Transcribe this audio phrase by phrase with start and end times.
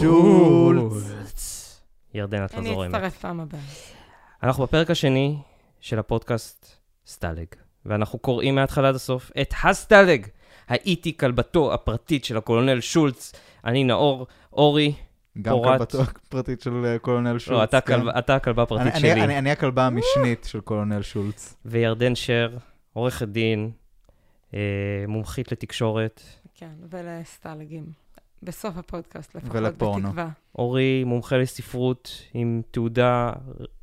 [0.00, 1.80] שולץ.
[2.14, 2.94] ירדן, את לא אני זורמת.
[2.94, 3.60] אצטרף פעם הבאה.
[4.42, 5.38] אנחנו בפרק השני
[5.80, 6.66] של הפודקאסט
[7.06, 7.46] סטלג,
[7.86, 10.26] ואנחנו קוראים מההתחלה עד הסוף את הסטלג.
[10.68, 13.32] הייתי כלבתו הפרטית של הקולונל שולץ,
[13.64, 14.94] אני נאור, אורי,
[15.42, 15.78] גם פורט.
[15.78, 17.58] כלבתו הפרטית של אה, קולונל שולץ.
[17.58, 17.94] לא, אתה כן.
[17.94, 21.54] הכלב- אתה הכלבה הפרטית אני- שלי, אני- אני- אני הכלבה המשנית של קולונל שולץ.
[21.64, 22.56] וירדן שר,
[22.92, 23.70] עורכת דין,
[24.54, 24.58] אה,
[25.08, 26.22] מומחית לתקשורת,
[26.54, 28.07] כן, ולסטלגים.
[28.42, 30.08] בסוף הפודקאסט לפחות, ולפורנו.
[30.08, 30.28] בתקווה.
[30.58, 33.32] אורי מומחה לספרות עם תעודה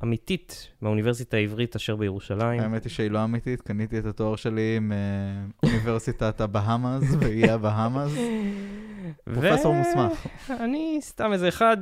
[0.02, 2.60] אמיתית מהאוניברסיטה העברית אשר בירושלים.
[2.60, 4.78] האמת היא שהיא לא אמיתית, קניתי את התואר שלי
[5.62, 8.18] מאוניברסיטת הבהאמאז, באיי הבהאמאז.
[9.34, 10.26] פרופסור מוסמך.
[10.50, 11.76] אני סתם איזה אחד,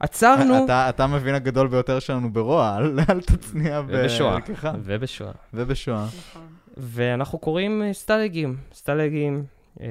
[0.00, 4.38] ועצרנו, אתה- אתה המבין הגדול ביותר שלנו ברוע, אל אל תצניע ובשואה.
[4.84, 5.32] ובשואה.
[5.54, 6.06] ובשואה.
[6.06, 6.42] נכון.
[6.76, 9.44] ואנחנו קוראים אה, סטלגים, סטלגים,
[9.80, 9.86] אה,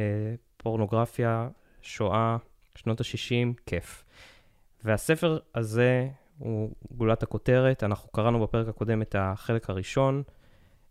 [0.67, 1.47] פורנוגרפיה,
[1.81, 2.37] שואה,
[2.75, 4.03] שנות ה-60, כיף.
[4.83, 10.23] והספר הזה הוא גולת הכותרת, אנחנו קראנו בפרק הקודם את החלק הראשון.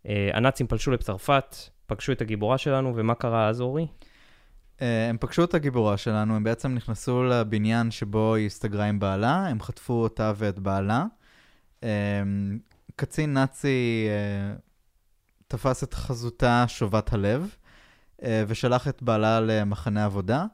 [0.07, 1.55] אה, הנאצים פלשו לצרפת,
[1.85, 3.87] פגשו את הגיבורה שלנו, ומה קרה אז, אורי?
[4.81, 9.47] אה, הם פגשו את הגיבורה שלנו, הם בעצם נכנסו לבניין שבו היא הסתגרה עם בעלה,
[9.47, 11.05] הם חטפו אותה ואת בעלה.
[11.83, 11.89] אה,
[12.95, 14.07] קצין נאצי
[15.47, 17.55] תפס את חזותה שובת הלב,
[18.23, 20.45] ושלח את בעלה למחנה עבודה.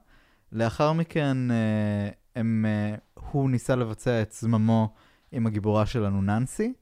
[0.51, 2.95] לאחר מכן אה, הם, אה,
[3.31, 4.93] הוא ניסה לבצע את זממו
[5.31, 6.73] עם הגיבורה שלנו, ננסי,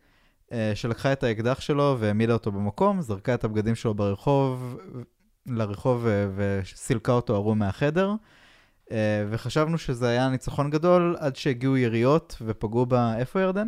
[0.52, 4.78] אה, שלקחה את האקדח שלו והעמידה אותו במקום, זרקה את הבגדים שלו ברחוב,
[5.46, 8.14] לרחוב אה, וסילקה אותו ערום מהחדר.
[8.92, 13.68] אה, וחשבנו שזה היה ניצחון גדול עד שהגיעו יריות ופגעו בה, איפה ירדן?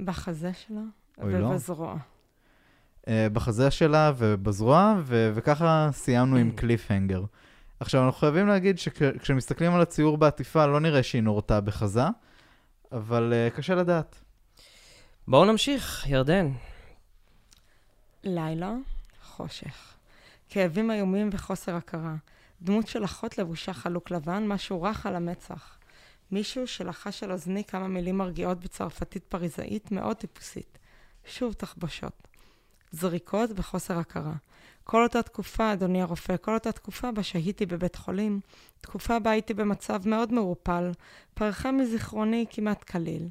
[0.00, 0.80] בחזה שלה
[1.18, 1.46] לא.
[1.46, 1.96] ובזרוע.
[3.08, 7.24] אה, בחזה שלה ובזרוע, ו- וככה סיימנו עם קליפהנגר.
[7.80, 12.02] עכשיו, אנחנו חייבים להגיד שכשמסתכלים על הציור בעטיפה, לא נראה שהיא נורתה בחזה,
[12.92, 14.20] אבל uh, קשה לדעת.
[15.28, 16.52] בואו נמשיך, ירדן.
[18.24, 18.72] לילה,
[19.22, 19.94] חושך.
[20.48, 22.14] כאבים איומים וחוסר הכרה.
[22.62, 25.78] דמות של אחות לבושה חלוק לבן, משהו רך על המצח.
[26.30, 30.78] מישהו שלחש על אוזני כמה מילים מרגיעות בצרפתית פריזאית מאוד טיפוסית.
[31.24, 32.28] שוב תחבושות.
[32.92, 34.34] זריקות וחוסר הכרה.
[34.84, 38.40] כל אותה תקופה, אדוני הרופא, כל אותה תקופה בה שהיתי בבית חולים,
[38.80, 40.90] תקופה בה הייתי במצב מאוד מעורפל,
[41.34, 43.28] פרחה מזיכרוני כמעט כליל.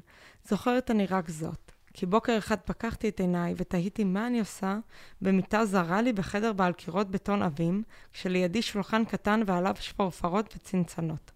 [0.48, 1.72] זוכרת אני רק זאת.
[1.94, 4.78] כי בוקר אחד פקחתי את עיניי ותהיתי מה אני עושה
[5.22, 11.30] במיטה זרה לי בחדר בעל קירות בטון עבים, כשלידי שולחן קטן ועליו שפורפרות וצנצנות.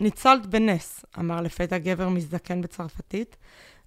[0.00, 3.36] ניצלת בנס, אמר לפתע גבר מזדקן בצרפתית,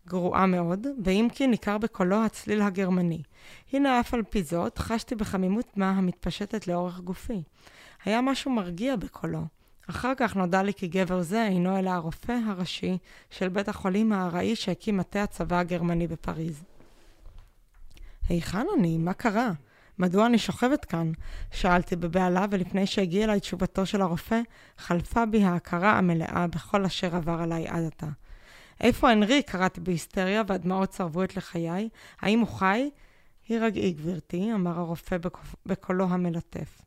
[0.07, 3.21] גרועה מאוד, ואם כי ניכר בקולו הצליל הגרמני.
[3.73, 7.43] הנה אף על פי זאת, חשתי בחמימות מה המתפשטת לאורך גופי.
[8.05, 9.43] היה משהו מרגיע בקולו.
[9.89, 12.97] אחר כך נודע לי כי גבר זה אינו אלא הרופא הראשי
[13.29, 16.63] של בית החולים הארעי שהקים מטה הצבא הגרמני בפריז.
[18.29, 18.97] היכן אני?
[18.97, 19.51] מה קרה?
[19.99, 21.11] מדוע אני שוכבת כאן?
[21.51, 24.41] שאלתי בבהלה, ולפני שהגיעה אליי תשובתו של הרופא,
[24.77, 28.07] חלפה בי ההכרה המלאה בכל אשר עבר עליי עד עתה.
[28.81, 29.43] איפה הנרי?
[29.43, 31.89] קראתי בהיסטריה, והדמעות צרבו את לחיי.
[32.19, 32.89] האם הוא חי?
[33.47, 36.81] הירגעי, גברתי, אמר הרופא בקול- בקולו המלטף.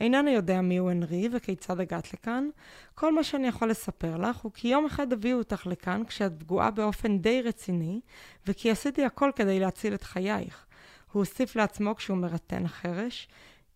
[0.00, 2.48] אינני יודע מיהו הנרי וכיצד הגעת לכאן.
[2.94, 6.70] כל מה שאני יכול לספר לך הוא כי יום אחד הביאו אותך לכאן כשאת פגועה
[6.70, 8.00] באופן די רציני,
[8.46, 10.66] וכי עשיתי הכל כדי להציל את חייך.
[11.12, 13.28] הוא הוסיף לעצמו כשהוא מרטן חרש,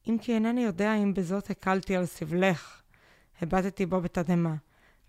[0.09, 2.83] אם כי אינני יודע אם בזאת הקלתי על סבלך.
[3.41, 4.55] הבטתי בו בתדהמה.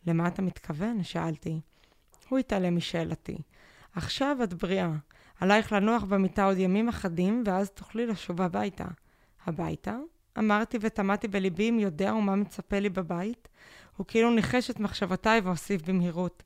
[0.07, 1.03] למה אתה מתכוון?
[1.03, 1.59] שאלתי.
[2.29, 3.37] הוא התעלם משאלתי.
[3.95, 4.91] עכשיו את בריאה.
[5.39, 8.85] עלייך לנוח במיטה עוד ימים אחדים, ואז תוכלי לשוב הביתה.
[9.45, 9.97] הביתה?
[10.37, 13.47] אמרתי ותמהתי בליבי אם יודע ומה מצפה לי בבית.
[13.97, 16.43] הוא כאילו ניחש את מחשבותיי והוסיף במהירות.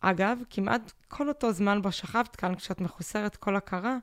[0.00, 3.96] אגב, כמעט כל אותו זמן בו שכבת כאן כשאת מחוסרת כל הכרה,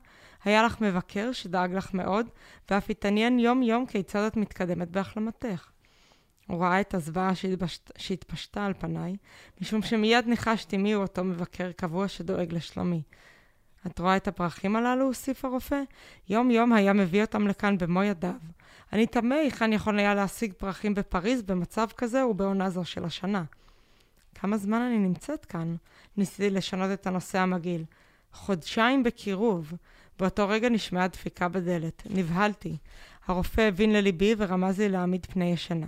[0.44, 2.26] היה לך מבקר שדאג לך מאוד,
[2.70, 5.70] ואף התעניין יום-יום כיצד את מתקדמת בהחלמתך.
[6.50, 9.16] הוא ראה את הזוועה שהתבשת- שהתפשטה על פניי,
[9.60, 13.02] משום שמיד ניחשתי מיהו אותו מבקר קבוע שדואג לשלומי.
[13.86, 15.04] את רואה את הפרחים הללו?
[15.06, 15.82] הוסיף הרופא.
[16.28, 18.34] יום-יום היה מביא אותם לכאן במו ידיו.
[18.92, 23.44] אני תמה היכן יכול היה להשיג פרחים בפריז במצב כזה ובעונה זו של השנה.
[24.34, 25.76] כמה זמן אני נמצאת כאן?
[26.16, 27.84] ניסיתי לשנות את הנושא המגעיל.
[28.32, 29.72] חודשיים בקירוב.
[30.18, 32.02] באותו רגע נשמעה דפיקה בדלת.
[32.10, 32.76] נבהלתי.
[33.26, 35.86] הרופא הבין לליבי ורמז לי להעמיד פני ישנה.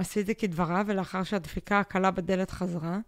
[0.00, 2.98] עשיתי כדבריו, ולאחר שהדפיקה הקלה בדלת חזרה,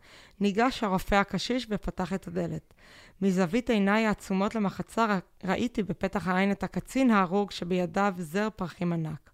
[0.41, 2.75] ניגש הרופא הקשיש ופתח את הדלת.
[3.23, 9.31] מזווית עיניי העצומות למחצה ראיתי בפתח העין את הקצין ההרוג שבידיו זר פרחים ענק.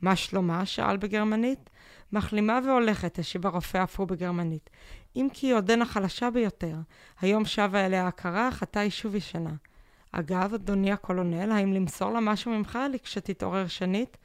[0.00, 0.66] מה שלומה?
[0.66, 1.70] שאל בגרמנית.
[2.12, 4.70] מחלימה והולכת, השיב הרופא אף הוא בגרמנית.
[5.16, 6.76] אם כי היא עודנה חלשה ביותר.
[7.20, 9.54] היום שבה אליה הכרה, אך עתה היא שוב ישנה.
[10.12, 14.16] אגב, אדוני הקולונל, האם למסור לה משהו ממך כשתתעורר שנית?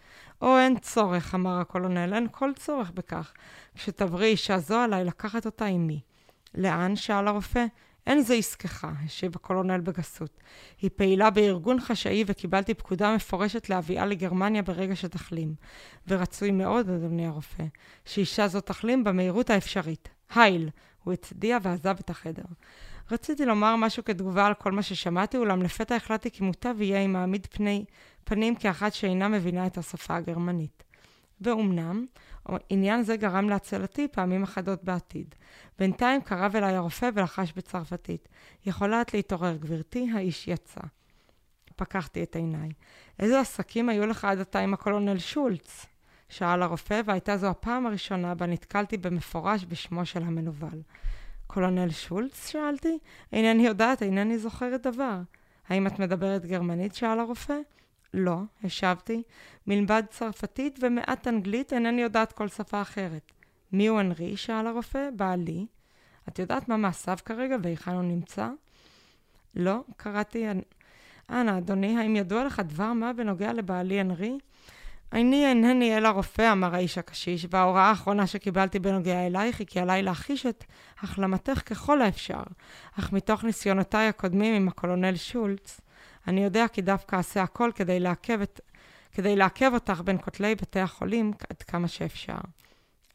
[0.42, 3.34] או אין צורך, אמר הקולונל, אין כל צורך בכך.
[3.76, 6.02] כשתבריא אישה זו עליי לקחת אותה עמי.
[6.56, 6.96] לאן?
[6.96, 7.66] שאל הרופא.
[8.08, 10.40] אין זה עסקך, השיב הקולונל בגסות.
[10.82, 15.56] היא פעילה בארגון חשאי וקיבלתי פקודה מפורשת להביאה לגרמניה ברגע שתחלים.
[16.08, 17.64] ורצוי מאוד, אדוני הרופא,
[18.06, 20.10] שאישה זו תחלים במהירות האפשרית.
[20.36, 20.70] הייל!
[21.04, 22.44] הוא הצדיע ועזב את החדר.
[23.12, 27.14] רציתי לומר משהו כתגובה על כל מה ששמעתי, אולם לפתע החלטתי כי מוטב יהיה אם
[27.14, 27.86] מעמיד פני,
[28.24, 30.84] פנים כאחת שאינה מבינה את השפה הגרמנית.
[31.42, 32.06] ואומנם,
[32.70, 35.36] עניין זה גרם להצלתי פעמים אחדות בעתיד.
[35.80, 38.30] בינתיים קרב אליי הרופא ולחש בצרפתית.
[38.66, 40.10] יכולה את להתעורר, גברתי?
[40.14, 40.82] האיש יצא.
[41.76, 42.70] פקחתי את עיניי.
[43.20, 45.86] איזה עסקים היו לך עד עתה עם הקולונל שולץ?
[46.30, 50.82] שאל הרופא, והייתה זו הפעם הראשונה בה נתקלתי במפורש בשמו של המנוול.
[51.48, 52.50] קולונל שולץ?
[52.50, 52.98] שאלתי.
[53.34, 55.20] אינני יודעת, אינני זוכרת דבר.
[55.70, 56.96] האם את מדברת גרמנית?
[56.96, 57.58] שאל הרופא.
[58.14, 59.24] לא, השבתי.
[59.68, 63.32] מלבד צרפתית ומעט אנגלית, אינני יודעת כל שפה אחרת.
[63.72, 64.38] מי הוא אנרי?
[64.38, 65.10] שאל הרופא.
[65.16, 65.66] בעלי.
[66.28, 68.50] את יודעת מה מעשיו כרגע והיכן הוא נמצא?
[69.56, 70.46] לא, קראתי...
[71.30, 74.38] אנא, אדוני, האם ידוע לך דבר מה בנוגע לבעלי אנרי?
[75.14, 80.04] אני אינני אלא רופא, אמר האיש הקשיש, וההוראה האחרונה שקיבלתי בנוגע אלייך היא כי עליי
[80.04, 80.64] להחיש את
[81.00, 82.44] החלמתך ככל האפשר.
[83.00, 85.82] אך מתוך ניסיונותיי הקודמים עם הקולונל שולץ,
[86.28, 88.62] אני יודע כי דווקא אעשה הכל כדי לעכב, את,
[89.12, 92.38] כדי לעכב אותך בין כותלי בתי החולים עד כמה שאפשר.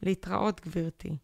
[0.02, 1.16] להתראות, גברתי.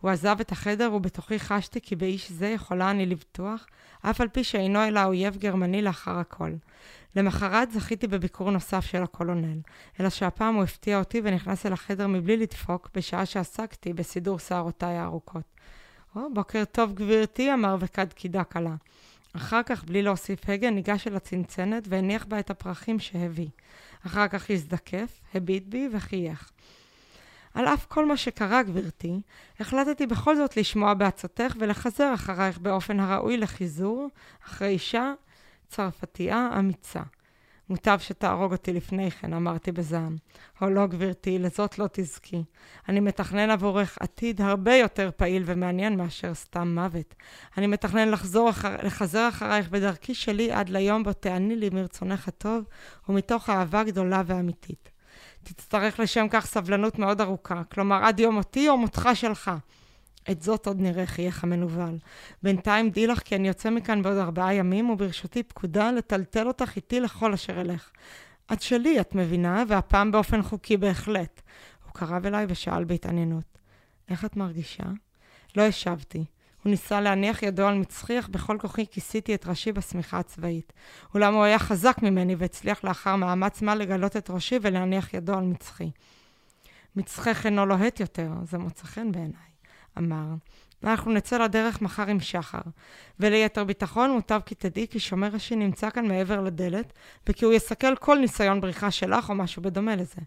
[0.00, 3.66] הוא עזב את החדר ובתוכי חשתי כי באיש זה יכולה אני לבטוח,
[4.02, 6.52] אף על פי שאינו אלא אויב גרמני לאחר הכל.
[7.16, 9.58] למחרת זכיתי בביקור נוסף של הקולונל,
[10.00, 15.42] אלא שהפעם הוא הפתיע אותי ונכנס אל החדר מבלי לדפוק, בשעה שעסקתי בסידור שערותיי הארוכות.
[16.16, 18.74] או, בוקר טוב גברתי, אמר וכד קידה קלה.
[19.36, 23.48] אחר כך, בלי להוסיף הגה, ניגש אל הצנצנת והניח בה את הפרחים שהביא.
[24.06, 26.50] אחר כך הזדקף, הביט בי וחייך.
[27.54, 29.20] על אף כל מה שקרה, גברתי,
[29.60, 34.08] החלטתי בכל זאת לשמוע בעצתך ולחזר אחרייך באופן הראוי לחיזור,
[34.46, 35.12] אחרי אישה
[35.68, 37.02] צרפתייה אמיצה.
[37.68, 40.16] מוטב שתהרוג אותי לפני כן, אמרתי בזעם.
[40.60, 42.44] או לא, גברתי, לזאת לא תזכי.
[42.88, 47.14] אני מתכנן עבורך עתיד הרבה יותר פעיל ומעניין מאשר סתם מוות.
[47.58, 52.64] אני מתכנן לחזור אחר, לחזר אחרייך בדרכי שלי עד ליום בו תעני לי מרצונך הטוב,
[53.08, 54.90] ומתוך אהבה גדולה ואמיתית.
[55.42, 59.50] תצטרך לשם כך סבלנות מאוד ארוכה, כלומר עד יום מותי או מותך שלך.
[60.30, 61.98] את זאת עוד נראה, חייך המנוול.
[62.42, 67.00] בינתיים דעי לך כי אני יוצא מכאן בעוד ארבעה ימים, וברשותי פקודה לטלטל אותך איתי
[67.00, 67.90] לכל אשר אלך.
[68.52, 71.42] את שלי, את מבינה, והפעם באופן חוקי בהחלט.
[71.84, 73.58] הוא קרב אליי ושאל בהתעניינות,
[74.08, 74.84] איך את מרגישה?
[75.56, 76.24] לא השבתי.
[76.62, 80.72] הוא ניסה להניח ידו על מצחי, אך בכל כוחי כיסיתי את ראשי בשמיכה הצבאית.
[81.14, 85.44] אולם הוא היה חזק ממני והצליח לאחר מאמץ מה לגלות את ראשי ולהניח ידו על
[85.44, 85.90] מצחי.
[86.96, 89.55] מצחך אינו לוהט יותר, זה מוצא חן בעיניי.
[89.98, 90.26] אמר,
[90.84, 92.60] אנחנו נצא לדרך מחר עם שחר.
[93.20, 96.92] וליתר ביטחון מוטב כי תדעי כי שומר ראשי נמצא כאן מעבר לדלת,
[97.26, 100.20] וכי הוא יסכל כל ניסיון בריחה שלך או משהו בדומה לזה.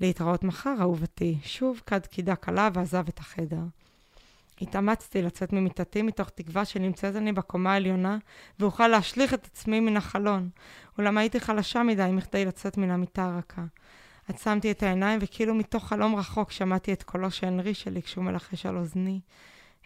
[0.00, 1.38] להתראות מחר, אהובתי.
[1.42, 3.62] שוב כד קידה קלה ועזב את החדר.
[4.60, 8.18] התאמצתי לצאת ממיטתי מתוך תקווה שנמצאת אני בקומה העליונה
[8.58, 10.48] ואוכל להשליך את עצמי מן החלון,
[10.98, 13.64] אולם הייתי חלשה מדי מכדי לצאת מן המיטה הרכה.
[14.28, 18.66] עצמתי את העיניים וכאילו מתוך חלום רחוק שמעתי את קולו של הנרי שלי כשהוא מלחש
[18.66, 19.20] על אוזני.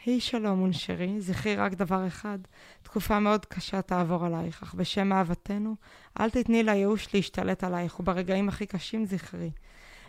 [0.05, 2.39] היי שלום, מונשרי, זכרי רק דבר אחד,
[2.83, 5.77] תקופה מאוד קשה תעבור עלייך, אך בשם אהבתנו,
[6.21, 9.51] אל תתני לייאוש להשתלט עלייך, וברגעים הכי קשים זכרי.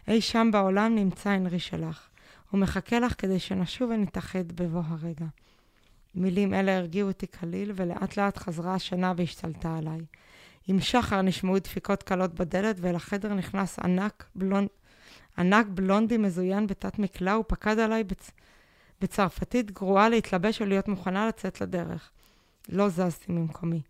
[0.07, 2.07] אי שם בעולם נמצא הנרי שלך.
[2.51, 5.25] הוא מחכה לך כדי שנשוב ונתאחד בבוא הרגע.
[6.15, 9.99] מילים אלה הרגיעו אותי כליל, ולאט לאט חזרה השנה והשתלטה עליי.
[10.67, 14.67] עם שחר נשמעו דפיקות קלות בדלת, ואל החדר נכנס ענק, בלונד...
[15.37, 18.31] ענק בלונדי מזוין בתת מקלע, ופקד עליי בצ...
[19.01, 22.11] בצרפתית גרועה להתלבש ולהיות מוכנה לצאת לדרך.
[22.69, 23.81] לא זזתי ממקומי.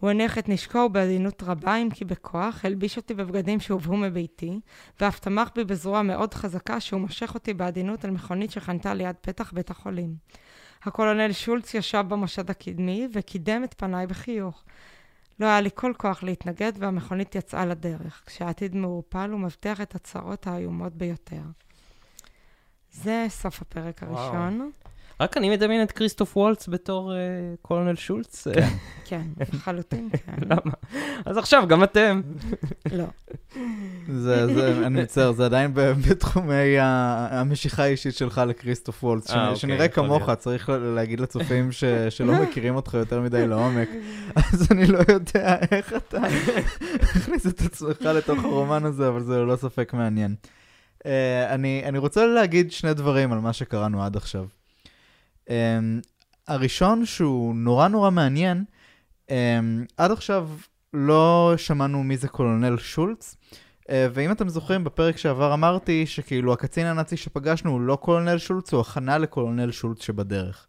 [0.00, 4.60] הוא הניח את נשקו בעדינות רבה, אם כי בכוח, הלביש אותי בבגדים שהובאו מביתי,
[5.00, 9.52] ואף תמך בי בזרוע מאוד חזקה שהוא מושך אותי בעדינות אל מכונית שחנתה ליד פתח
[9.52, 10.14] בית החולים.
[10.82, 14.64] הקולונל שולץ ישב במושד הקדמי וקידם את פניי בחיוך.
[15.40, 20.94] לא היה לי כל כוח להתנגד, והמכונית יצאה לדרך, כשהעתיד מעורפל ומבטיח את הצרות האיומות
[20.94, 21.42] ביותר.
[22.92, 24.70] זה סוף הפרק הראשון.
[25.20, 27.18] רק אני מדמיין את כריסטוף וולץ בתור אה,
[27.62, 28.46] קולונל שולץ?
[28.46, 28.68] אה,
[29.04, 29.22] כן,
[29.52, 30.34] לחלוטין, כן.
[30.50, 30.72] למה?
[31.26, 32.20] אז עכשיו, גם אתם.
[32.92, 33.04] לא.
[34.08, 35.74] זה, זה, אני מצטער, זה עדיין
[36.10, 40.38] בתחומי המשיכה האישית שלך לכריסטוף וולץ, אה, שאני- אוקיי, שנראה כמוך, להיות.
[40.38, 43.88] צריך להגיד לצופים ש- שלא מכירים אותך יותר מדי לעומק,
[44.36, 46.18] אז אני לא יודע איך אתה
[47.16, 50.34] מכניס את עצמך לתוך הרומן הזה, אבל זה ללא ספק מעניין.
[50.98, 51.04] Uh,
[51.48, 54.46] אני, אני רוצה להגיד שני דברים על מה שקראנו עד עכשיו.
[55.46, 55.50] Um,
[56.48, 58.64] הראשון, שהוא נורא נורא מעניין,
[59.28, 59.32] um,
[59.96, 60.48] עד עכשיו
[60.94, 63.36] לא שמענו מי זה קולונל שולץ,
[63.80, 68.72] uh, ואם אתם זוכרים, בפרק שעבר אמרתי שכאילו הקצין הנאצי שפגשנו הוא לא קולונל שולץ,
[68.72, 70.66] הוא הכנה לקולונל שולץ שבדרך.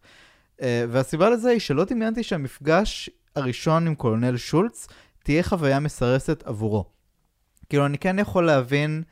[0.58, 4.88] Uh, והסיבה לזה היא שלא דמיינתי שהמפגש הראשון עם קולונל שולץ
[5.24, 6.86] תהיה חוויה מסרסת עבורו.
[7.70, 9.04] כאילו, אני כן יכול להבין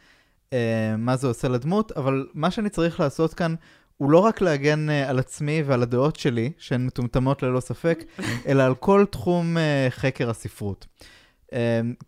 [0.49, 0.53] uh,
[0.97, 3.55] מה זה עושה לדמות, אבל מה שאני צריך לעשות כאן
[4.01, 8.03] הוא לא רק להגן uh, על עצמי ועל הדעות שלי, שהן מטומטמות ללא ספק,
[8.47, 10.87] אלא על כל תחום uh, חקר הספרות.
[11.47, 11.53] Uh,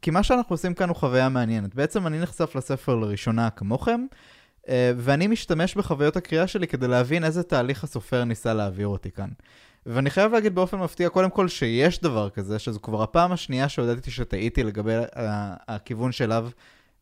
[0.01, 1.75] כי מה שאנחנו עושים כאן הוא חוויה מעניינת.
[1.75, 4.05] בעצם אני נחשף לספר לראשונה כמוכם,
[4.61, 9.29] uh, ואני משתמש בחוויות הקריאה שלי כדי להבין איזה תהליך הסופר ניסה להעביר אותי כאן.
[9.85, 14.11] ואני חייב להגיד באופן מפתיע, קודם כל, שיש דבר כזה, שזו כבר הפעם השנייה שהודעתי
[14.11, 14.93] שטעיתי לגבי
[15.67, 16.49] הכיוון שאליו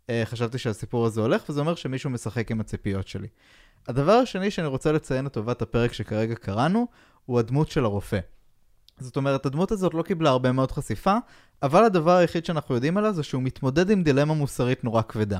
[0.10, 3.28] אה, חשבתי שהסיפור הזה הולך, וזה אומר שמישהו משחק עם הציפיות שלי.
[3.88, 6.88] הדבר השני שאני רוצה לציין לטובת הפרק שכרגע קראנו,
[7.26, 8.20] הוא הדמות של הרופא.
[9.00, 11.18] זאת אומרת, הדמות הזאת לא קיבלה הרבה מאוד חשיפה,
[11.64, 15.40] אבל הדבר היחיד שאנחנו יודעים עליו זה שהוא מתמודד עם דילמה מוסרית נורא כבדה.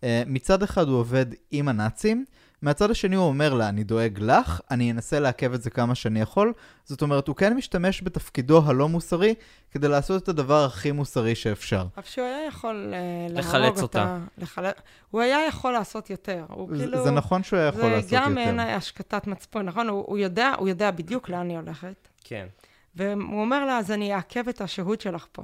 [0.00, 2.24] Uh, מצד אחד הוא עובד עם הנאצים,
[2.62, 6.20] מהצד השני הוא אומר לה, אני דואג לך, אני אנסה לעכב את זה כמה שאני
[6.20, 6.52] יכול.
[6.84, 9.34] זאת אומרת, הוא כן משתמש בתפקידו הלא מוסרי
[9.70, 11.86] כדי לעשות את הדבר הכי מוסרי שאפשר.
[11.98, 12.98] אף שהוא היה יכול אה,
[13.28, 14.18] להרוג לחלץ אותה.
[14.38, 14.66] לחל...
[15.10, 16.44] הוא היה יכול לעשות יותר.
[16.48, 17.04] הוא זה- כאילו...
[17.04, 18.34] זה נכון שהוא היה יכול לעשות זה גם יותר.
[18.34, 19.88] מעין השקטת מצפון, נכון?
[19.88, 22.08] הוא, הוא, יודע, הוא יודע בדיוק לאן היא הולכת.
[22.24, 22.46] כן.
[22.94, 25.42] והוא אומר לה, אז אני אעכב את השהות שלך פה.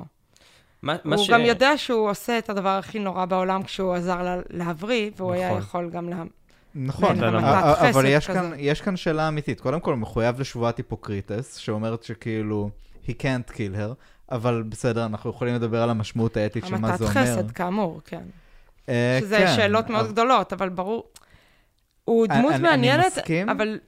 [0.82, 1.30] מה, מה הוא ש...
[1.30, 5.48] גם יודע שהוא עושה את הדבר הכי נורא בעולם כשהוא עזר לה להבריא, והוא היה
[5.48, 5.58] נכון.
[5.58, 6.22] יכול גם לה...
[6.74, 8.26] נכון, המתת אבל יש.
[8.26, 9.60] כאן, יש כאן שאלה אמיתית.
[9.60, 12.70] קודם כל, הוא מחויב לשבועת היפוקריטס, שאומרת שכאילו,
[13.06, 13.94] he can't kill her,
[14.32, 17.14] אבל בסדר, אנחנו יכולים לדבר על המשמעות האתית של מה המתת זה אומר.
[17.14, 18.22] חסד, כאמור, כן.
[18.88, 21.04] אה, שזה כן, שאלות מאוד אבל- גדולות, אבל ברור.
[22.04, 23.52] הוא דמות אני- מעניינת, אני.
[23.52, 23.78] אבל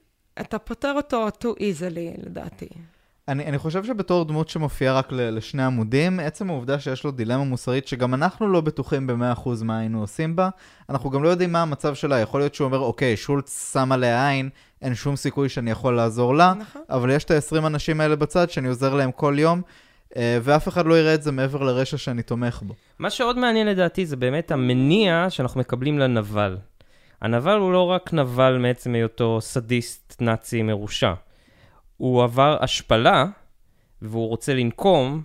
[0.41, 2.67] אתה פותר אותו too easily, לדעתי.
[3.27, 7.43] אני, אני חושב שבתור דמות שמופיעה רק ל- לשני עמודים, עצם העובדה שיש לו דילמה
[7.43, 10.49] מוסרית שגם אנחנו לא בטוחים ב-100% מה היינו עושים בה,
[10.89, 12.19] אנחנו גם לא יודעים מה המצב שלה.
[12.19, 14.49] יכול להיות שהוא אומר, אוקיי, שולץ שם עליה עין,
[14.81, 16.81] אין שום סיכוי שאני יכול לעזור לה, נכון.
[16.89, 19.61] אבל יש את ה-20 אנשים האלה בצד שאני עוזר להם כל יום,
[20.17, 22.73] אה, ואף אחד לא יראה את זה מעבר לרשע שאני תומך בו.
[22.99, 26.57] מה שעוד מעניין לדעתי זה באמת המניע שאנחנו מקבלים לנבל.
[27.21, 31.13] הנבל הוא לא רק נבל מעצם היותו סדיסט נאצי מרושע.
[31.97, 33.25] הוא עבר השפלה,
[34.01, 35.23] והוא רוצה לנקום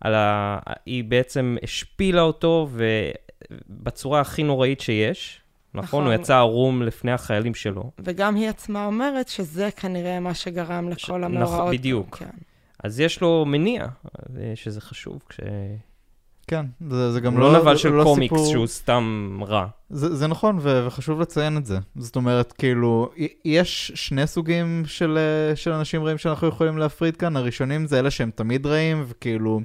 [0.00, 0.58] על ה...
[0.86, 2.68] היא בעצם השפילה אותו
[3.70, 5.38] ובצורה הכי נוראית שיש.
[5.74, 5.84] נכון?
[5.84, 6.06] נכון.
[6.06, 7.90] הוא יצא ערום לפני החיילים שלו.
[7.98, 11.58] וגם היא עצמה אומרת שזה כנראה מה שגרם לכל ש- המאורעות.
[11.58, 12.16] נכון, בדיוק.
[12.16, 12.30] כן.
[12.84, 15.22] אז יש לו מניע, אה, שזה חשוב.
[15.28, 15.40] כש...
[16.46, 17.52] כן, זה, זה גם לא...
[17.52, 18.50] לא נבל זה של לא קומיקס סיפור...
[18.52, 19.66] שהוא סתם רע.
[19.90, 21.78] זה, זה נכון, ו- וחשוב לציין את זה.
[21.96, 23.10] זאת אומרת, כאילו,
[23.44, 27.36] יש שני סוגים של, אה, של אנשים רעים שאנחנו יכולים להפריד כאן.
[27.36, 29.60] הראשונים זה אלה שהם תמיד רעים, וכאילו,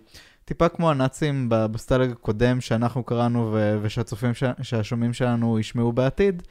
[0.45, 6.43] טיפה כמו הנאצים בסטלג הקודם שאנחנו קראנו, ו- ושהצופים, ש- שהשומעים שלנו ישמעו בעתיד.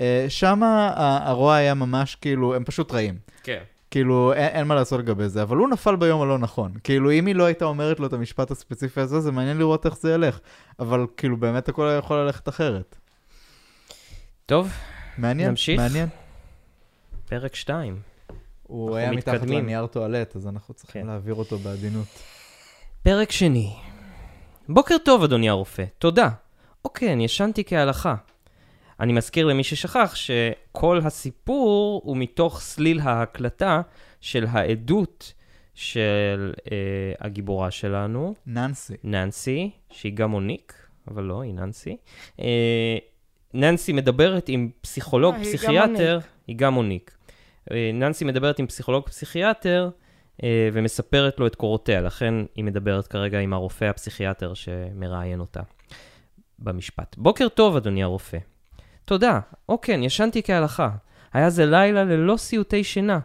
[0.00, 0.62] אה, שם
[0.96, 3.14] הרוע היה ממש כאילו, הם פשוט רעים.
[3.42, 3.62] כן.
[3.94, 6.72] כאילו, אין, אין מה לעשות לגבי זה, אבל הוא נפל ביום הלא נכון.
[6.84, 9.98] כאילו, אם היא לא הייתה אומרת לו את המשפט הספציפי הזה, זה מעניין לראות איך
[9.98, 10.40] זה ילך.
[10.78, 12.96] אבל כאילו, באמת הכל היה יכול ללכת אחרת.
[14.46, 14.72] טוב,
[15.18, 15.80] מעניין, נמשיך?
[15.80, 16.08] מעניין.
[17.28, 18.00] פרק 2.
[18.62, 19.64] הוא היה מתחת מתקדמים.
[19.64, 21.06] לנייר טואלט, אז אנחנו צריכים כן.
[21.08, 22.06] להעביר אותו בעדינות.
[23.02, 23.76] פרק שני.
[24.68, 25.84] בוקר טוב, אדוני הרופא.
[25.98, 26.28] תודה.
[26.84, 28.14] אוקיי, אני ישנתי כהלכה.
[29.00, 33.80] אני מזכיר למי ששכח שכל הסיפור הוא מתוך סליל ההקלטה
[34.20, 35.32] של העדות
[35.74, 36.76] של אה,
[37.20, 38.94] הגיבורה שלנו, ננסי.
[39.04, 40.74] ננסי, שהיא גם מוניק,
[41.08, 41.96] אבל לא, היא ננסי.
[42.40, 42.98] אה,
[43.54, 46.18] ננסי מדברת עם פסיכולוג, אה, היא גם פסיכיאטר.
[46.46, 47.16] היא גם מוניק.
[47.70, 49.90] אה, ננסי מדברת עם פסיכולוג, פסיכיאטר,
[50.42, 55.60] אה, ומספרת לו את קורותיה, לכן היא מדברת כרגע עם הרופא הפסיכיאטר שמראיין אותה
[56.58, 57.16] במשפט.
[57.18, 58.38] בוקר טוב, אדוני הרופא.
[59.04, 59.40] תודה.
[59.68, 60.90] אוקיי, אני ישנתי כהלכה.
[61.32, 63.18] היה זה לילה ללא סיוטי שינה.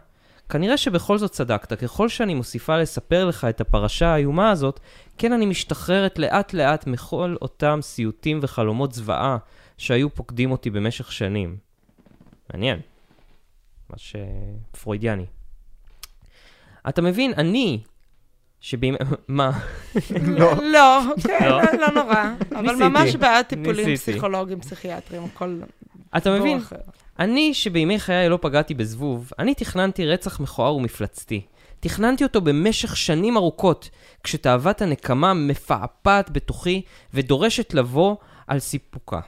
[0.48, 4.80] כנראה שבכל זאת צדקת, ככל שאני מוסיפה לספר לך את הפרשה האיומה הזאת,
[5.18, 9.36] כן אני משתחררת לאט לאט מכל אותם סיוטים וחלומות זוועה
[9.78, 11.56] שהיו פוקדים אותי במשך שנים.
[12.52, 12.80] מעניין.
[13.90, 14.22] ממש אה,
[14.82, 15.26] פרוידיאני.
[16.88, 17.82] אתה מבין, אני,
[18.60, 18.98] שבימי...
[19.28, 19.50] מה?
[20.26, 20.54] לא.
[20.72, 21.62] לא, כן, לא.
[21.62, 22.24] לא לא נורא.
[22.52, 23.96] אבל ממש בעד טיפולים.
[23.96, 25.60] פסיכולוגיים, פסיכיאטריים, הכל
[26.16, 26.60] אתה מבין?
[27.18, 31.40] אני, שבימי חיי לא פגעתי בזבוב, אני תכננתי רצח מכוער ומפלצתי.
[31.80, 33.90] תכננתי אותו במשך שנים ארוכות,
[34.24, 36.82] כשתאוות הנקמה מפעפעת בתוכי
[37.14, 39.20] ודורשת לבוא על סיפוקה.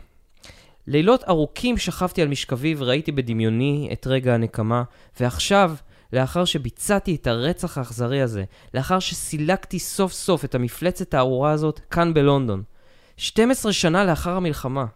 [0.86, 4.82] לילות ארוכים שכבתי על משכבי וראיתי בדמיוני את רגע הנקמה,
[5.20, 5.74] ועכשיו,
[6.12, 12.14] לאחר שביצעתי את הרצח האכזרי הזה, לאחר שסילקתי סוף סוף את המפלצת הארורה הזאת כאן
[12.14, 12.62] בלונדון,
[13.16, 14.86] 12 שנה לאחר המלחמה,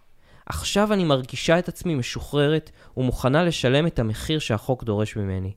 [0.46, 5.52] עכשיו אני מרגישה את עצמי משוחררת ומוכנה לשלם את המחיר שהחוק דורש ממני.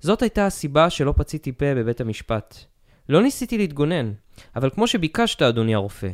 [0.00, 2.58] זאת הייתה הסיבה שלא פציתי פה בבית המשפט.
[3.08, 4.12] לא ניסיתי להתגונן,
[4.56, 6.10] אבל כמו שביקשת, אדוני הרופא,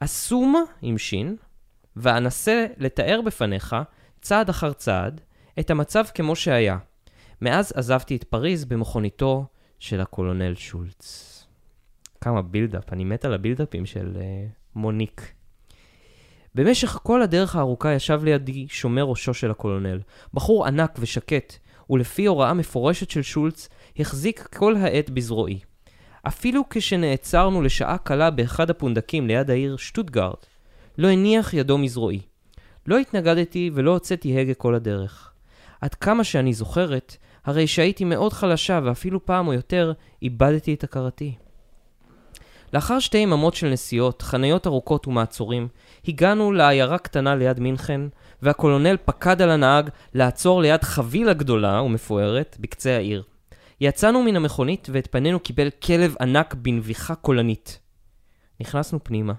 [0.00, 1.36] אסום עם שין,
[1.96, 3.76] ואנסה לתאר בפניך,
[4.20, 5.20] צעד אחר צעד,
[5.60, 6.76] את המצב כמו שהיה.
[7.42, 9.44] מאז עזבתי את פריז במכוניתו
[9.78, 11.28] של הקולונל שולץ.
[12.20, 15.32] כמה buildup, אני מת על ה buildup ים של אה, מוניק.
[16.54, 20.00] במשך כל הדרך הארוכה ישב לידי שומר ראשו של הקולונל,
[20.34, 21.54] בחור ענק ושקט,
[21.90, 23.68] ולפי הוראה מפורשת של שולץ,
[23.98, 25.60] החזיק כל העת בזרועי.
[26.22, 30.34] אפילו כשנעצרנו לשעה קלה באחד הפונדקים ליד העיר שטוטגרד,
[30.98, 32.20] לא הניח ידו מזרועי.
[32.86, 35.32] לא התנגדתי ולא הוצאתי הגה כל הדרך.
[35.80, 41.34] עד כמה שאני זוכרת, הרי שהייתי מאוד חלשה ואפילו פעם או יותר איבדתי את הכרתי.
[42.72, 45.68] לאחר שתי יממות של נסיעות, חניות ארוכות ומעצורים,
[46.08, 48.00] הגענו לעיירה קטנה ליד מינכן,
[48.42, 53.22] והקולונל פקד על הנהג לעצור ליד חבילה גדולה ומפוארת בקצה העיר.
[53.80, 57.78] יצאנו מן המכונית ואת פנינו קיבל כלב ענק בנביחה קולנית.
[58.60, 59.32] נכנסנו פנימה.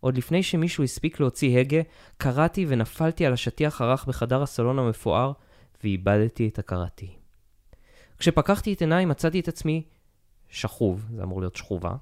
[0.00, 1.80] עוד לפני שמישהו הספיק להוציא הגה,
[2.16, 5.32] קראתי ונפלתי על השטיח הרך בחדר הסלון המפואר,
[5.82, 7.23] ואיבדתי את הכרתי.
[8.18, 9.82] כשפקחתי את עיניי מצאתי את עצמי
[10.48, 11.94] שכוב, זה אמור להיות שכובה,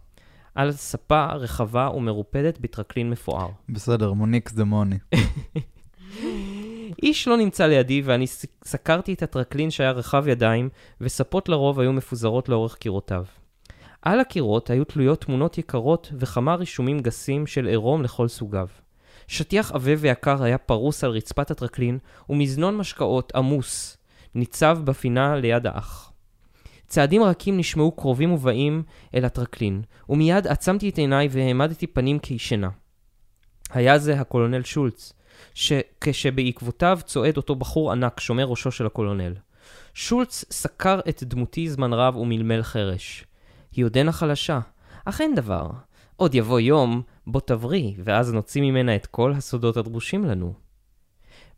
[0.54, 3.49] על ספה רחבה ומרופדת בטרקלין מפואר.
[3.69, 4.99] בסדר, מוניק זה מוני.
[7.02, 8.26] איש לא נמצא לידי ואני
[8.64, 10.69] סקרתי את הטרקלין שהיה רחב ידיים,
[11.00, 13.25] וספות לרוב היו מפוזרות לאורך קירותיו.
[14.02, 18.69] על הקירות היו תלויות תמונות יקרות וכמה רישומים גסים של עירום לכל סוגיו.
[19.26, 23.97] שטיח עבה ויקר היה פרוס על רצפת הטרקלין, ומזנון משקאות עמוס
[24.34, 26.12] ניצב בפינה ליד האח.
[26.86, 28.82] צעדים רכים נשמעו קרובים ובאים
[29.14, 32.68] אל הטרקלין, ומיד עצמתי את עיניי והעמדתי פנים כישנה.
[33.71, 35.12] היה זה הקולונל שולץ,
[35.54, 39.34] שכשבעקבותיו צועד אותו בחור ענק, שומר ראשו של הקולונל.
[39.95, 43.25] שולץ סקר את דמותי זמן רב ומלמל חרש.
[43.73, 44.60] היא עודנה חלשה,
[45.04, 45.71] אך אין דבר.
[46.16, 50.54] עוד יבוא יום בו תבריא, ואז נוציא ממנה את כל הסודות הדרושים לנו.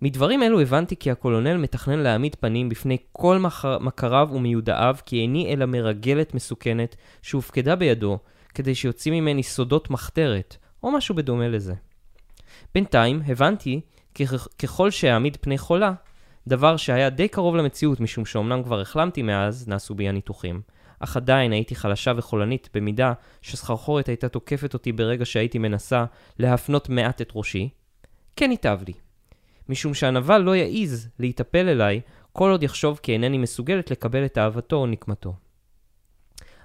[0.05, 3.39] מדברים אלו הבנתי כי הקולונל מתכנן להעמיד פנים בפני כל.
[3.81, 8.19] מכריו ומיודעיו כי איני אלא מרגלת מסוכנת שהופקדה בידו
[8.55, 11.75] כדי שיוציא ממני סודות מחתרת, או משהו בדומה לזה.
[12.75, 13.81] בינתיים הבנתי
[14.15, 14.25] כי
[14.59, 15.93] ככל שאעמיד פני חולה,
[16.49, 20.61] דבר שהיה די קרוב למציאות משום שאומנם כבר החלמתי מאז, נעשו בי הניתוחים,
[21.01, 23.13] אך עדיין הייתי חלשה וחולנית במידה
[23.43, 26.05] שסחרחורת הייתה תוקפת אותי ברגע שהייתי מנסה
[26.39, 27.69] להפנות מעט את ראשי,
[28.37, 29.04] כן ייטב לי.
[29.69, 32.01] משום שהנבל לא יעז להיטפל אליי
[32.33, 35.35] כל עוד יחשוב כי אינני מסוגלת לקבל את אהבתו או נקמתו.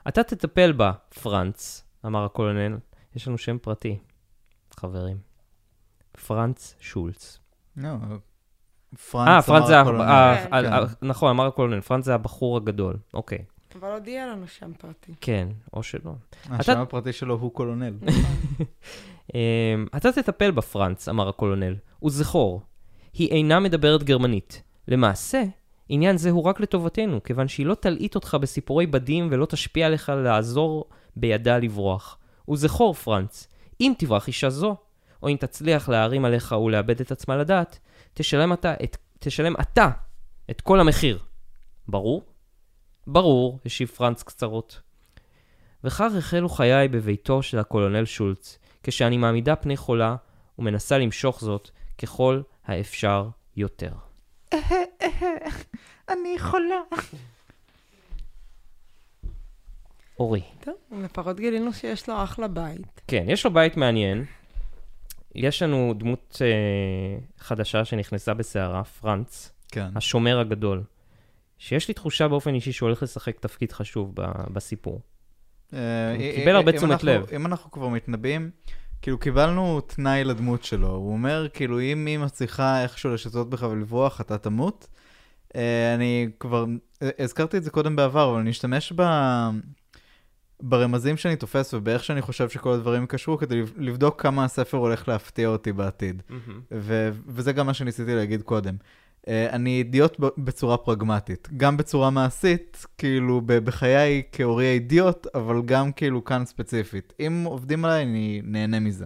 [0.07, 2.77] אתה תטפל בה, פרנץ, אמר הקולונל.
[3.15, 3.97] יש לנו שם פרטי,
[4.75, 5.17] חברים.
[6.27, 7.39] פרנץ שולץ.
[7.77, 7.87] לא,
[9.15, 9.77] אה, פרנץ זה...
[9.77, 10.05] ה- הקולונל.
[10.51, 11.07] כן.
[11.07, 12.97] נכון, אמר הקולונל, פרנץ זה הבחור הגדול.
[13.13, 13.45] אוקיי,
[13.79, 15.13] אבל עוד יהיה לנו שם פרטי.
[15.21, 16.13] כן, או שלא.
[16.49, 17.93] השם הפרטי שלו הוא קולונל.
[18.01, 18.21] נכון.
[19.35, 22.61] אמ, אתה תטפל בה, פרנץ, אמר הקולונל, וזכור,
[23.13, 24.63] היא אינה מדברת גרמנית.
[24.87, 25.43] למעשה,
[25.89, 30.11] עניין זה הוא רק לטובתנו, כיוון שהיא לא תלעיט אותך בסיפורי בדים ולא תשפיע עליך
[30.23, 32.17] לעזור בידה לברוח.
[32.49, 33.47] וזכור, פרנץ,
[33.81, 34.75] אם תברח אישה זו,
[35.23, 37.79] או אם תצליח להערים עליך ולאבד את עצמה לדעת,
[38.13, 39.89] תשלם אתה את, תשלם אתה
[40.49, 41.19] את כל המחיר.
[41.87, 42.23] ברור?
[43.07, 44.81] ברור, השיב פרנץ קצרות.
[45.83, 50.15] וכך החלו חיי בביתו של הקולונל שולץ, כשאני מעמידה פני חולה
[50.59, 53.27] ומנסה למשוך זאת ככל האפשר
[53.57, 53.91] יותר.
[56.09, 56.75] אני חולה.
[60.19, 60.41] אורי.
[60.59, 63.01] טוב, לפחות גילינו שיש לו אחלה בית.
[63.07, 64.25] כן, יש לו בית מעניין.
[65.35, 66.47] יש לנו דמות אה,
[67.37, 69.89] חדשה שנכנסה בסערה, פרנץ, כן.
[69.95, 70.83] השומר הגדול,
[71.57, 75.01] שיש לי תחושה באופן אישי שהוא הולך לשחק תפקיד חשוב ב- בסיפור.
[75.73, 75.79] אה,
[76.15, 77.25] הוא אה, קיבל אה, הרבה אם תשומת אנחנו- לב.
[77.35, 78.51] אם אנחנו כבר מתנבאים,
[79.01, 80.87] כאילו קיבלנו תנאי לדמות שלו.
[80.87, 84.87] הוא אומר, כאילו, אם היא מצליחה איכשהו לשתות בך ולברוח, אתה תמות.
[85.55, 86.65] אה, אני כבר,
[87.01, 89.03] אה, הזכרתי את זה קודם בעבר, אבל אני אשתמש ב...
[90.61, 95.07] ברמזים שאני תופס ובאיך שאני חושב שכל הדברים יקשרו, כדי לב- לבדוק כמה הספר הולך
[95.07, 96.21] להפתיע אותי בעתיד.
[96.29, 96.61] מהמם.
[96.71, 98.75] ו- וזה גם מה שניסיתי להגיד קודם.
[99.25, 106.23] Uh, אני אידיוט בצורה פרגמטית, גם בצורה מעשית, כאילו בחיי כאורי האידיוט, אבל גם כאילו
[106.23, 107.13] כאן ספציפית.
[107.19, 109.05] אם עובדים עליי, אני נהנה מזה.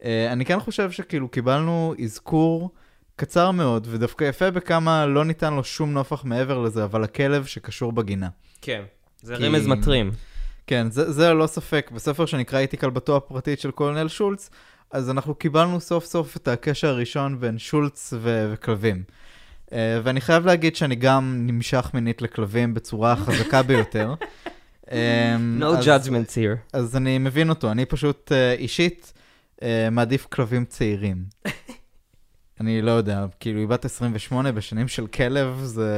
[0.00, 2.70] Uh, אני כן חושב שכאילו קיבלנו אזכור
[3.16, 7.92] קצר מאוד, ודווקא יפה בכמה לא ניתן לו שום נופח מעבר לזה, אבל הכלב שקשור
[7.92, 8.28] בגינה.
[8.62, 8.82] כן.
[9.22, 10.10] זה כי- רמז מטרים.
[10.66, 11.90] כן, זה, זה ללא ספק.
[11.94, 14.50] בספר שנקרא איתי כלבתו הפרטית של קולנל שולץ,
[14.90, 19.02] אז אנחנו קיבלנו סוף סוף את הקשר הראשון בין שולץ ו- וכלבים.
[19.66, 19.72] Uh,
[20.02, 24.14] ואני חייב להגיד שאני גם נמשך מינית לכלבים בצורה חזקה ביותר.
[24.84, 24.90] Um,
[25.60, 26.58] No אז, judgments here.
[26.72, 29.12] אז אני מבין אותו, אני פשוט uh, אישית
[29.56, 31.24] uh, מעדיף כלבים צעירים.
[32.60, 35.90] אני לא יודע, כאילו היא בת 28 בשנים של כלב, זה...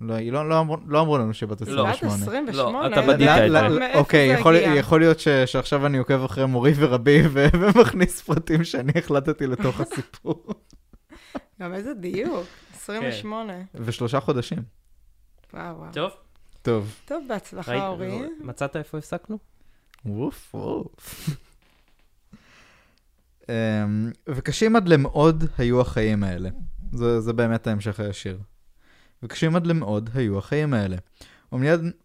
[0.00, 1.84] לא, היא לא, לא, אמרו, לא אמרו לנו שהיא בת לא.
[1.84, 2.22] בת 28.
[2.24, 2.86] 28.
[2.86, 3.78] אתה בדית את לא, זה.
[3.78, 4.54] לא, אוקיי, יכול?
[4.56, 9.80] יכול להיות ש, שעכשיו אני עוקב אחרי מורי ורבי ו, ומכניס פרטים שאני החלטתי לתוך
[9.80, 10.44] הסיפור.
[11.60, 13.52] גם איזה דיוק, 28.
[13.74, 14.58] ושלושה חודשים.
[15.54, 15.90] וואו, וואו.
[15.92, 16.12] טוב,
[16.62, 18.18] טוב, ראית- בהצלחה, אורי.
[18.40, 19.38] מצאת איפה הפסקנו?
[20.06, 21.28] ווף ווף.
[23.48, 26.48] אמ, וקשים עד למאוד היו החיים האלה.
[26.92, 28.38] זה, זה באמת ההמשך הישיר.
[29.22, 30.96] וקשים עד למאוד היו החיים האלה.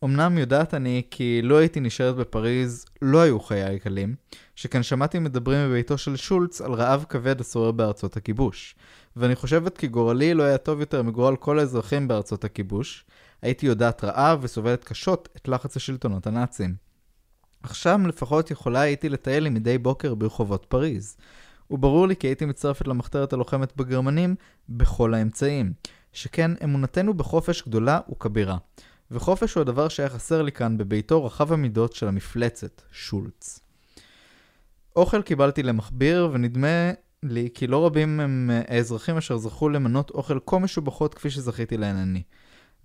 [0.04, 4.16] אמנם- יודעת אני כי לו הייתי נשארת בפריז, לא היו חיי קלים,
[4.56, 8.76] שכן שמעתי מדברים בביתו של שולץ על רעב כבד השורר בארצות הכיבוש.
[9.16, 13.06] ואני חושבת כי גורלי לא היה טוב יותר מגורל כל האזרחים בארצות הכיבוש.
[13.42, 16.89] הייתי יודעת רעב וסובלת קשות את לחץ השלטונות הנאצים.
[17.64, 21.18] עכשיו לפחות יכולה הייתי לטייל לי מדי בוקר ברחובות פריז.
[21.72, 24.36] וברור לי כי הייתי מצטרפת למחתרת הלוחמת בגרמנים
[24.70, 25.74] בכל האמצעים.
[26.14, 28.58] שכן אמונתנו בחופש גדולה וכבירה.
[29.12, 33.60] וחופש הוא הדבר שהיה חסר לי כאן בביתו רחב המידות של המפלצת, שולץ.
[34.96, 36.92] אוכל קיבלתי למכביר, ונדמה
[37.24, 41.78] לי כי לא רבים הם אה, האזרחים אשר זכו למנות אוכל כה משובחות כפי שזכיתי
[41.78, 42.22] להן.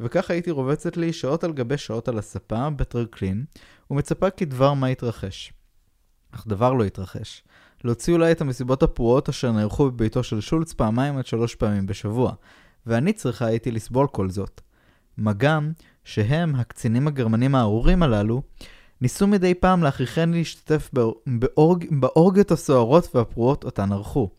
[0.01, 3.45] וכך הייתי רובצת לי שעות על גבי שעות על הספה, בטרקלין,
[3.91, 5.53] ומצפה כי דבר מה יתרחש.
[6.31, 7.43] אך דבר לא יתרחש.
[7.85, 12.33] להוציא אולי את המסיבות הפרועות אשר נערכו בביתו של שולץ פעמיים עד שלוש פעמים בשבוע,
[12.87, 14.61] ואני צריכה הייתי לסבול כל זאת.
[15.17, 15.73] מה גם
[16.05, 18.43] שהם, הקצינים הגרמנים הארורים הללו,
[19.01, 21.23] ניסו מדי פעם להכריחני להשתתף באור...
[21.27, 21.87] באורג...
[22.01, 24.31] באורגיות הסוערות והפרועות אותן ערכו.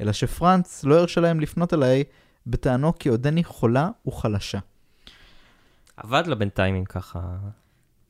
[0.00, 2.04] אלא שפרנץ לא הרשה להם לפנות אליי
[2.46, 4.58] בטענו כי עודני חולה וחלשה.
[5.96, 7.20] עבד לה בינתיים אם ככה.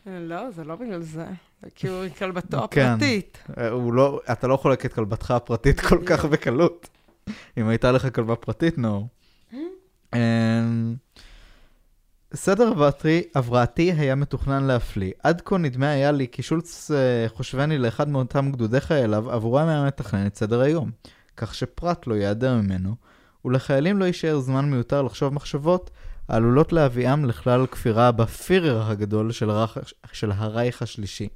[0.06, 1.26] לא, זה לא בגלל זה.
[1.74, 2.86] כי הוא כלבתו כן.
[2.86, 3.38] הפרטית.
[3.58, 6.88] אה, לא, אתה לא חולק את כלבתך הפרטית כל כך בקלות.
[7.58, 9.08] אם הייתה לך כלבה פרטית, נו.
[10.14, 10.96] אמ,
[12.34, 15.12] סדר הבראתי- הבראתי היה מתוכנן להפליא.
[15.22, 19.84] עד כה נדמה היה לי כי שולץ אה, חושבני לאחד מאותם גדודי חייליו, עבורם היה
[19.86, 20.90] מתכנן את סדר היום.
[21.36, 22.94] כך שפרט לא ייעדר ממנו,
[23.44, 25.90] ולחיילים לא יישאר זמן מיותר לחשוב מחשבות
[26.28, 29.76] העלולות להביאם לכלל כפירה בפירר הגדול של, הרח...
[30.12, 31.28] של הרייך השלישי.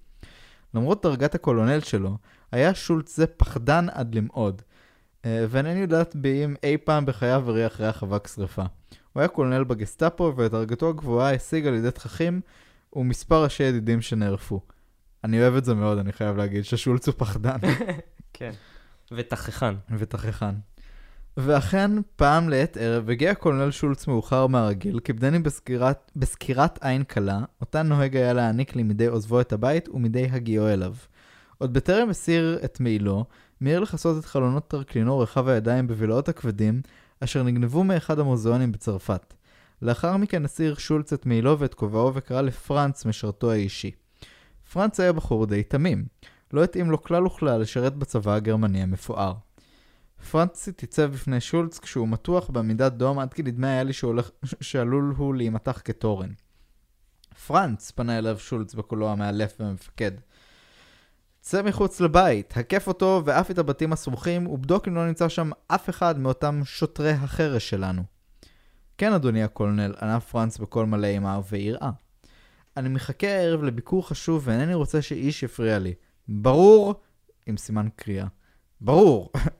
[0.74, 2.16] למרות דרגת הקולונל שלו,
[2.52, 4.62] היה שולץ זה פחדן עד למאוד,
[5.24, 8.64] אה, ואינני יודעת באם אי פעם בחייו הריח ריח אבק שרפה.
[9.12, 12.40] הוא היה קולונל בגסטאפו, ואת דרגתו הגבוהה השיג על ידי תככים
[12.92, 14.60] ומספר ראשי ידידים שנערפו.
[15.24, 17.58] אני אוהב את זה מאוד, אני חייב להגיד, ששולץ הוא פחדן
[18.32, 18.50] כן.
[19.12, 19.74] ותככן.
[19.98, 20.54] ותככן.
[21.36, 27.82] ואכן, פעם לעת ערב הגיע קולונל שולץ מאוחר מהרגיל, כיבדני בסקירת, בסקירת עין קלה, אותה
[27.82, 30.94] נוהג היה להעניק לי מדי עוזבו את הבית ומדי הגיעו אליו.
[31.58, 33.24] עוד בטרם הסיר את מעילו,
[33.60, 36.82] מיהר לכסות את חלונות טרקלינו רחב הידיים בבלעות הכבדים,
[37.20, 39.34] אשר נגנבו מאחד המוזיאונים בצרפת.
[39.82, 43.90] לאחר מכן הסיר שולץ את מעילו ואת כובעו וקרא לפרנץ משרתו האישי.
[44.72, 46.04] פרנץ היה בחור די תמים.
[46.52, 49.34] לא התאים לו כלל וכלל לשרת בצבא הגרמני המפואר.
[50.30, 54.30] פרנץ התייצב בפני שולץ כשהוא מתוח בעמידת דום עד כי נדמה היה לי שהולך,
[54.60, 56.30] שעלול הוא להימתח כתורן.
[57.46, 60.12] פרנץ, פנה אליו שולץ בקולו המאלף והמפקד.
[61.40, 65.90] צא מחוץ לבית, הקף אותו ואף את הבתים הסמוכים, ובדוק אם לא נמצא שם אף
[65.90, 68.02] אחד מאותם שוטרי החרש שלנו.
[68.98, 71.90] כן, אדוני הקולונל, ענה פרנץ בקול מלא אימה ויראה.
[72.76, 75.94] אני מחכה הערב לביקור חשוב ואינני רוצה שאיש יפריע לי.
[76.28, 76.94] ברור?
[77.46, 78.26] עם סימן קריאה.
[78.80, 79.30] ברור!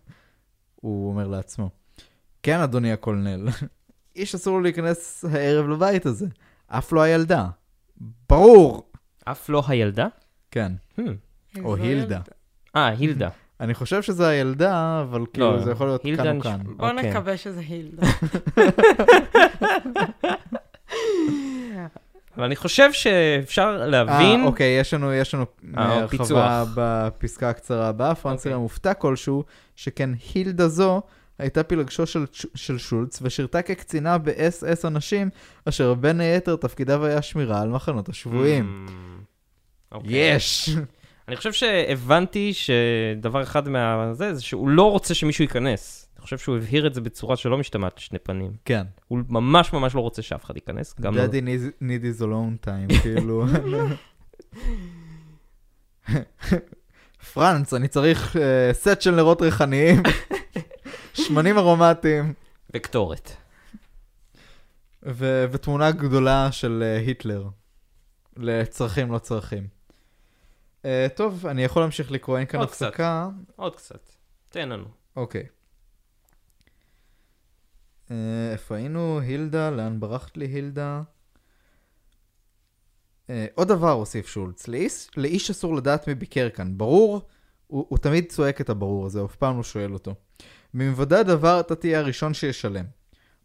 [0.80, 1.70] הוא אומר לעצמו.
[2.42, 3.48] כן, אדוני הקולונל.
[4.16, 6.26] איש אסור לו להיכנס הערב לבית הזה.
[6.66, 7.48] אף לא הילדה.
[8.28, 8.90] ברור!
[9.24, 10.06] אף לא הילדה?
[10.50, 10.72] כן.
[10.98, 11.02] Hmm.
[11.64, 12.02] או איזו הילדה.
[12.02, 12.20] ילדה.
[12.76, 13.28] אה, הילדה.
[13.60, 16.60] אני חושב שזה הילדה, אבל כאילו לא, זה יכול להיות כאן או כאן.
[16.76, 17.10] בוא אוקיי.
[17.10, 18.06] נקווה שזה הילדה.
[22.38, 24.40] אני חושב שאפשר להבין...
[24.40, 25.44] אה, אוקיי, יש לנו, יש לנו
[25.78, 26.68] אה, הרחבה פיצוח.
[26.74, 28.14] בפסקה הקצרה הבאה.
[28.14, 28.58] פרנץ אוקיי.
[28.58, 29.44] מופתע כלשהו,
[29.76, 31.02] שכן הילדה זו
[31.38, 35.30] הייתה פילגשו של, של שולץ, ושירתה כקצינה ב-SS אנשים,
[35.64, 38.86] אשר בין היתר תפקידיו היה שמירה על מחנות השבויים.
[38.88, 40.36] Mm, אוקיי.
[40.36, 40.70] יש!
[41.28, 46.09] אני חושב שהבנתי שדבר אחד מהזה, זה שהוא לא רוצה שמישהו ייכנס.
[46.20, 48.52] אני חושב שהוא הבהיר את זה בצורה שלא משתמעת לשני פנים.
[48.64, 48.86] כן.
[49.08, 50.94] הוא ממש ממש לא רוצה שאף אחד ייכנס.
[50.98, 51.10] לא...
[51.10, 53.44] Daddy needs- need his alone time, כאילו.
[57.34, 60.02] פרנץ, אני צריך אה, סט של נרות ריחניים,
[61.14, 62.32] שמנים ארומטיים,
[62.74, 63.32] וקטורת.
[65.02, 67.48] ו- ותמונה גדולה של אה, היטלר.
[68.36, 69.68] לצרכים לא צרכים.
[70.84, 72.86] אה, טוב, אני יכול להמשיך לקרוא, אין כאן עוד קצת.
[72.86, 73.28] הפסקה.
[73.56, 74.12] עוד קצת.
[74.48, 74.84] תן לנו.
[75.16, 75.40] אוקיי.
[75.42, 75.46] אה,
[78.52, 79.20] איפה היינו?
[79.20, 81.02] הילדה, לאן ברחת לי הילדה?
[83.30, 87.22] אה, עוד דבר הוסיף שולץ, לאיש, לאיש אסור לדעת מי ביקר כאן, ברור?
[87.66, 90.14] הוא, הוא תמיד צועק את הברור הזה, אף פעם לא שואל אותו.
[90.74, 92.84] מלבדי הדבר אתה תהיה הראשון שישלם.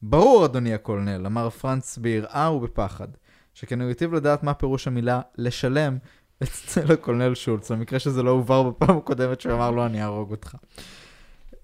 [0.02, 3.08] ברור, אדוני הקולנל, אמר פרנץ ביראה ובפחד,
[3.54, 5.98] שכן הוא היטיב לדעת מה פירוש המילה לשלם
[6.44, 10.56] אצל הקולנל שולץ, במקרה שזה לא הובהר בפעם הקודמת שהוא אמר לו אני אהרוג אותך.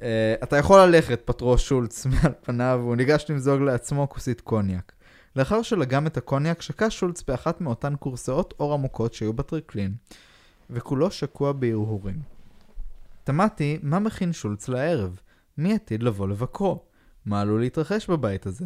[0.01, 0.03] Uh,
[0.43, 4.93] אתה יכול ללכת, פטרו שולץ מעל פניו, והוא ניגש למזוג לעצמו כוסית קוניאק.
[5.35, 9.93] לאחר שלגם את הקוניאק, שקע שולץ באחת מאותן כורסאות אור עמוקות שהיו בטריקלין,
[10.69, 12.21] וכולו שקוע בהרהורים.
[13.23, 15.19] תמהתי, מה מכין שולץ לערב?
[15.57, 16.83] מי עתיד לבוא לבקרו?
[17.25, 18.65] מה עלול להתרחש בבית הזה?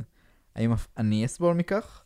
[0.56, 2.02] האם אף אני אסבול מכך?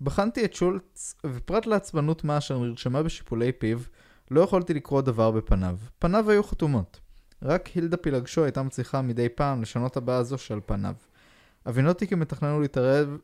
[0.00, 3.78] בחנתי את שולץ, ופרט לעצבנות מה אשר נרשמה בשיפולי פיו,
[4.30, 5.76] לא יכולתי לקרוא דבר בפניו.
[5.98, 7.00] פניו היו חתומות.
[7.44, 10.94] רק הילדה פילגשו הייתה מצליחה מדי פעם לשנות הבעה זו שעל פניו.
[12.16, 13.18] מתכנן הוא להתערב,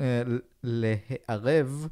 [0.00, 0.22] אה,
[0.62, 1.88] להערב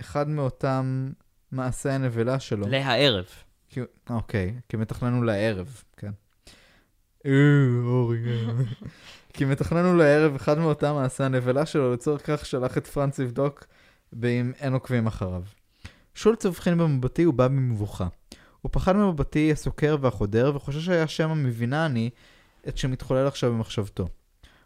[0.00, 1.12] אחד מאותם
[1.52, 2.68] מעשי הנבלה שלו.
[2.68, 3.26] להערב.
[3.68, 3.80] כי...
[4.10, 6.12] אוקיי, כי מתכנן הוא לערב, כן.
[7.26, 7.32] אה,
[7.84, 8.18] אורי.
[8.18, 8.52] אה.
[9.32, 13.64] כי מתכנן הוא לערב אחד מאותם מעשי הנבלה שלו, לצורך כך שלח את פרנץ לבדוק
[14.12, 15.42] באם אין עוקבים אחריו.
[16.14, 18.08] שולץ הבחין במבטי ובא במבוכה.
[18.64, 22.10] הוא פחד ממבטי הסוקר והחודר, וחושש היה שמא מבינה אני
[22.68, 24.08] את שמתחולל עכשיו במחשבתו.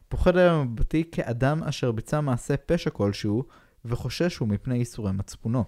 [0.08, 3.44] פוחד היה ממבטי כאדם אשר ביצע מעשה פשע כלשהו,
[3.84, 5.64] וחושש הוא מפני ייסורי מצפונו.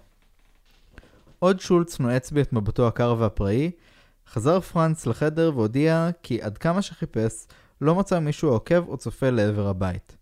[1.39, 3.71] עוד שולץ נועץ בי את מבטו הקר והפראי,
[4.27, 7.47] חזר פרנץ לחדר והודיע כי עד כמה שחיפש,
[7.81, 10.17] לא מצא מישהו העוקב או צופה לעבר הבית.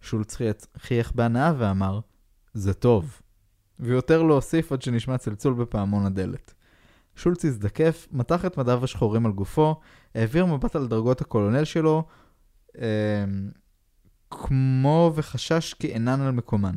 [0.00, 0.36] שולץ
[0.78, 2.00] חייך בהנאה ואמר,
[2.54, 3.20] זה טוב.
[3.80, 6.54] ויותר לא הוסיף עד שנשמע צלצול בפעמון הדלת.
[7.18, 9.80] שולץ הזדקף, מתח את מדיו השחורים על גופו,
[10.14, 12.04] העביר מבט על דרגות הקולונל שלו,
[12.78, 12.82] אמ,
[14.30, 16.74] כמו וחשש כי אינן על מקומן.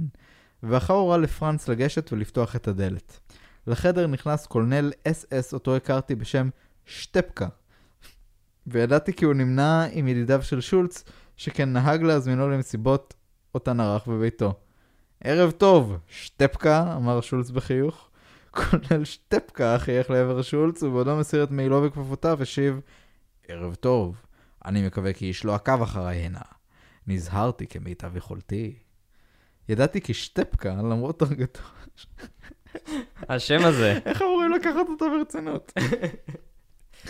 [0.63, 3.19] ואחר הורה לפרנץ לגשת ולפתוח את הדלת.
[3.67, 6.49] לחדר נכנס קולנל אס-אס אותו הכרתי בשם
[6.85, 7.47] שטפקה.
[8.67, 11.03] וידעתי כי הוא נמנה עם ידידיו של שולץ,
[11.37, 13.13] שכן נהג להזמינו למסיבות
[13.55, 14.53] אותן ערך בביתו.
[15.23, 18.10] ערב טוב, שטפקה, אמר שולץ בחיוך.
[18.51, 22.79] קולנל שטפקה חייך לעבר שולץ, ובעודו מסיר את מעילו וכפפותיו, השיב,
[23.47, 24.21] ערב טוב,
[24.65, 26.41] אני מקווה כי איש לא עקב אחריי הנה.
[27.07, 28.75] נזהרתי כמיטב יכולתי.
[29.69, 31.61] ידעתי כי שטפקה, למרות דרגתו,
[33.29, 33.99] השם הזה.
[34.05, 35.73] איך אמורים לקחת אותו ברצינות?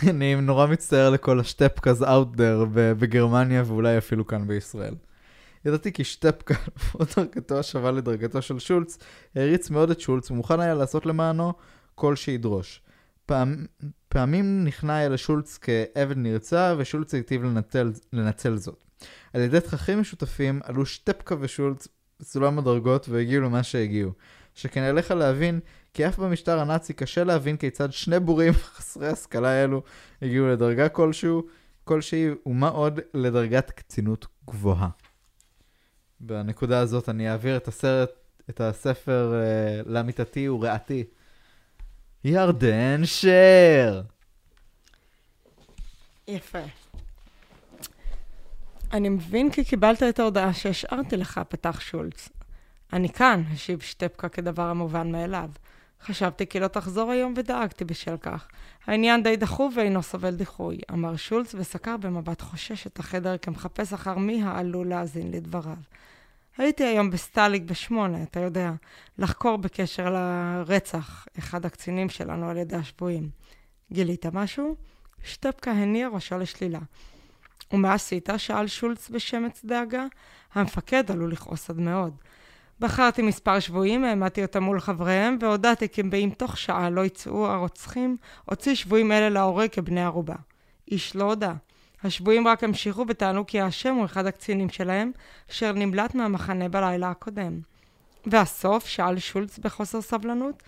[0.08, 4.94] אני נורא מצטער לכל השטפקאז out there בגרמניה ואולי אפילו כאן בישראל.
[5.64, 6.54] ידעתי כי שטפקה,
[6.94, 8.98] למרות דרגתו השווה לדרגתו של שולץ,
[9.34, 11.52] העריץ מאוד את שולץ ומוכן היה לעשות למענו
[11.94, 12.82] כל שידרוש.
[13.26, 13.66] פעם,
[14.08, 18.84] פעמים נכנע היה לשולץ כעבד נרצע, ושולץ היטיב לנצל, לנצל זאת.
[19.32, 21.88] על ידי תככים משותפים עלו שטפקה ושולץ
[22.20, 24.12] בסולם הדרגות והגיעו למה שהגיעו.
[24.54, 25.60] שכן עליך להבין
[25.94, 29.82] כי אף במשטר הנאצי קשה להבין כיצד שני בורים חסרי השכלה אלו
[30.22, 31.42] הגיעו לדרגה כלשהו,
[31.84, 34.88] כלשהי, ומה עוד לדרגת קצינות גבוהה.
[36.22, 38.10] בנקודה הזאת אני אעביר את הסרט,
[38.50, 41.04] את הספר אה, למיטתי ורעתי.
[42.24, 44.02] ירדן שר!
[46.28, 46.58] יפה.
[48.92, 52.28] אני מבין כי קיבלת את ההודעה שהשארתי לך, פתח שולץ.
[52.92, 55.50] אני כאן, השיב שטפקה כדבר המובן מאליו.
[56.02, 58.48] חשבתי כי לא תחזור היום ודאגתי בשל כך.
[58.86, 64.18] העניין די דחוף ואינו סובל דיחוי, אמר שולץ וסקר במבט חושש את החדר כמחפש אחר
[64.18, 65.76] מי העלול להאזין לדבריו.
[66.58, 68.72] הייתי היום בסטליג בשמונה, אתה יודע,
[69.18, 73.30] לחקור בקשר לרצח אחד הקצינים שלנו על ידי השבויים.
[73.92, 74.76] גילית משהו?
[75.24, 76.78] שטפקה הניע ראשו לשלילה.
[77.72, 78.28] ומה עשית?
[78.36, 80.06] שאל שולץ בשמץ דאגה.
[80.54, 82.14] המפקד עלול לכעוס עד מאוד.
[82.80, 88.16] בחרתי מספר שבויים, העמדתי אותם מול חבריהם, והודעתי כי אם תוך שעה לא יצאו הרוצחים,
[88.44, 90.34] הוציא שבויים אלה להורג כבני ערובה.
[90.90, 91.54] איש לא הודה.
[92.04, 95.12] השבויים רק המשיכו וטענו כי האשם הוא אחד הקצינים שלהם,
[95.50, 97.60] אשר נמלט מהמחנה בלילה הקודם.
[98.26, 100.62] והסוף, שאל שולץ בחוסר סבלנות,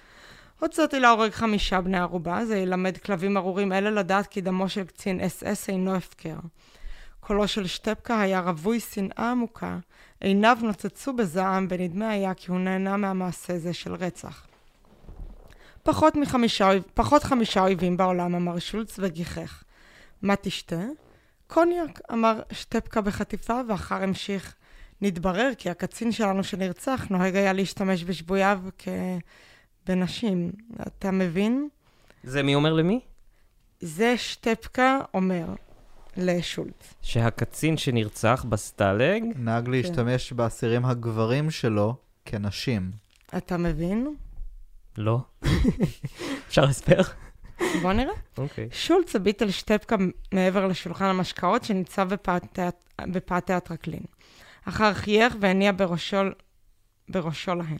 [0.60, 5.20] הוצאתי להורג חמישה בני ערובה, זה ילמד כלבים ארורים אלה לדעת כי דמו של קצין
[5.20, 6.36] אס אס אינו הפקר.
[7.20, 9.78] קולו של שטפקה היה רווי שנאה עמוקה,
[10.20, 14.46] עיניו נוצצו בזעם, ונדמה היה כי הוא נהנה מהמעשה זה של רצח.
[15.82, 19.62] פחות מחמישה, פחות חמישה אויבים בעולם, אמר שולץ וגיחך.
[20.22, 20.80] מה תשתה?
[21.54, 24.54] קוניאק, אמר שטפקה בחטיפה, ואחר המשיך.
[25.00, 28.60] נתברר כי הקצין שלנו שנרצח נוהג היה להשתמש בשבוייו
[29.84, 30.52] כבנשים.
[30.86, 31.68] אתה מבין?
[32.24, 33.00] זה מי אומר למי?
[33.80, 35.46] זה שטפקה אומר
[36.16, 36.94] לשולץ.
[37.02, 39.22] שהקצין שנרצח בסטלג...
[39.36, 42.90] נהג להשתמש באסירים הגברים שלו כנשים.
[43.36, 44.14] אתה מבין?
[44.98, 45.18] לא.
[46.48, 47.02] אפשר הסבר?
[47.82, 48.14] בוא נראה.
[48.38, 48.68] אוקיי.
[48.72, 49.96] שולץ הביט על שטפקה
[50.32, 52.08] מעבר לשולחן המשקאות שניצב
[53.06, 54.02] בפאתי, הטרקלין.
[54.64, 56.16] אחר חייך והניע בראשו,
[57.08, 57.78] בראשו להן.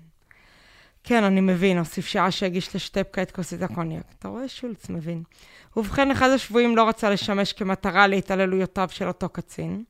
[1.05, 4.05] כן, אני מבין, הוסיף שעה שהגיש לשטפקה את כוסית הקוניאק.
[4.19, 4.49] אתה רואה?
[4.49, 5.23] שולץ מבין.
[5.77, 9.85] ובכן, אחד השבויים לא רצה לשמש כמטרה להתעללויותיו של אותו קצין.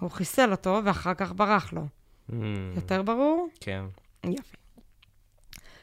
[0.00, 1.86] הוא חיסל אותו, ואחר כך ברח לו.
[2.30, 2.34] Mm,
[2.76, 3.48] יותר ברור?
[3.60, 3.84] כן.
[4.24, 4.56] יופי.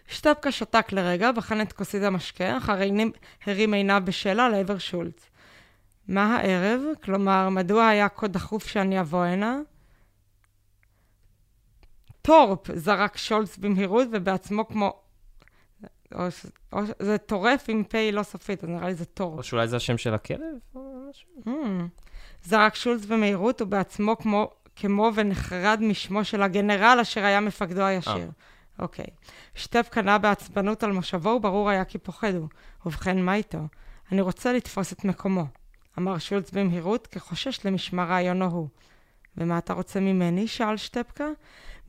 [0.08, 3.12] שטפקה שתק לרגע, בחן את כוסית המשקה, עינים-
[3.46, 5.30] הרים עיניו בשאלה לעבר שולץ.
[6.08, 6.82] מה הערב?
[7.04, 9.60] כלומר, מדוע היה כה דחוף שאני אבוא הנה?
[12.22, 14.94] טורפ, זרק שולץ במהירות ובעצמו כמו...
[16.16, 16.28] או,
[16.74, 19.38] או, זה טורף עם פ' לא סופית, אז נראה לי זה טורפ.
[19.38, 20.40] או שאולי זה השם של הכלב?
[20.76, 21.30] או משהו?
[21.46, 22.04] הממ.
[22.44, 28.32] זרק שולץ במהירות ובעצמו כמו, כמו ונחרד משמו של הגנרל אשר היה מפקדו הישיר.
[28.80, 29.06] אוקיי.
[29.58, 32.48] שטפקה נע בעצבנות על מושבו, וברור היה כי פוחד הוא.
[32.86, 33.60] ובכן, מה איתו?
[34.12, 35.46] אני רוצה לתפוס את מקומו,
[35.98, 38.68] אמר שולץ במהירות, כחושש למשמע רעיונו הוא.
[39.38, 40.48] ומה אתה רוצה ממני?
[40.48, 41.28] שאל שטפקה.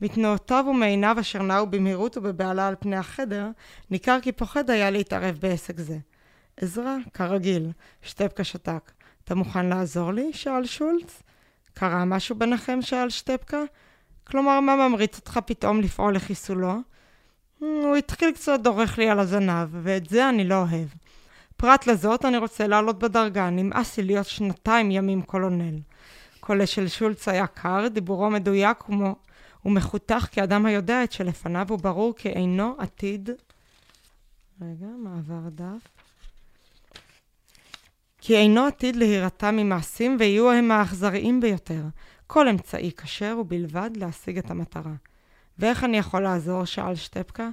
[0.01, 3.47] מתנועותיו ומעיניו אשר נעו במהירות ובבהלה על פני החדר,
[3.91, 5.97] ניכר כי פוחד היה להתערב בעסק זה.
[6.57, 7.71] עזרא, כרגיל.
[8.01, 8.91] שטפקה שתק.
[9.23, 10.33] אתה מוכן לעזור לי?
[10.33, 11.23] שאל שולץ.
[11.73, 12.81] קרה משהו ביניכם?
[12.81, 13.61] שאל שטפקה.
[14.23, 16.73] כלומר, מה ממריץ אותך פתאום לפעול לחיסולו?
[17.61, 20.87] "Hmm, הוא התחיל קצת דורך לי על הזנב, ואת זה אני לא אוהב.
[21.57, 25.79] פרט לזאת, אני רוצה לעלות בדרגה, נמאס לי להיות שנתיים ימים קולונל.
[26.39, 29.15] קולה של שולץ היה קר, דיבורו מדויק ומו,
[29.65, 33.29] ומחותך כאדם היודע את שלפניו, וברור כי אינו עתיד...
[34.61, 35.87] רגע, מעבר דף.
[38.21, 41.81] כי אינו עתיד להירתע ממעשים, ויהיו הם האכזריים ביותר.
[42.27, 44.93] כל אמצעי כשר ובלבד להשיג את המטרה.
[45.59, 46.65] ואיך אני יכול לעזור?
[46.65, 47.49] שאל שטפקה.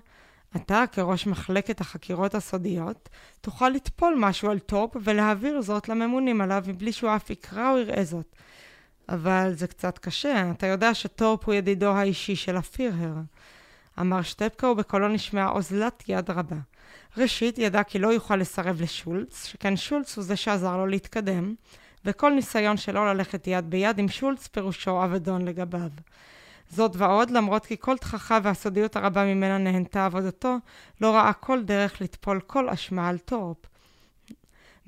[0.57, 3.09] אתה, כראש מחלקת החקירות הסודיות,
[3.41, 8.05] תוכל לטפול משהו על טורפ ולהעביר זאת לממונים עליו מבלי שהוא אף יקרא או יראה
[8.05, 8.37] זאת.
[9.09, 13.15] אבל זה קצת קשה, אתה יודע שטורפ הוא ידידו האישי של הפירהר.
[14.01, 16.57] אמר שטפקה ובקולו נשמעה אוזלת יד רבה.
[17.17, 21.55] ראשית, ידע כי לא יוכל לסרב לשולץ, שכן שולץ הוא זה שעזר לו להתקדם,
[22.05, 25.91] וכל ניסיון שלו ללכת יד ביד עם שולץ פירושו אבדון לגביו.
[26.71, 30.57] זאת ועוד, למרות כי כל תככה והסודיות הרבה ממנה נהנתה עבודתו,
[31.01, 33.57] לא ראה כל דרך לטפול כל אשמה על טורפ.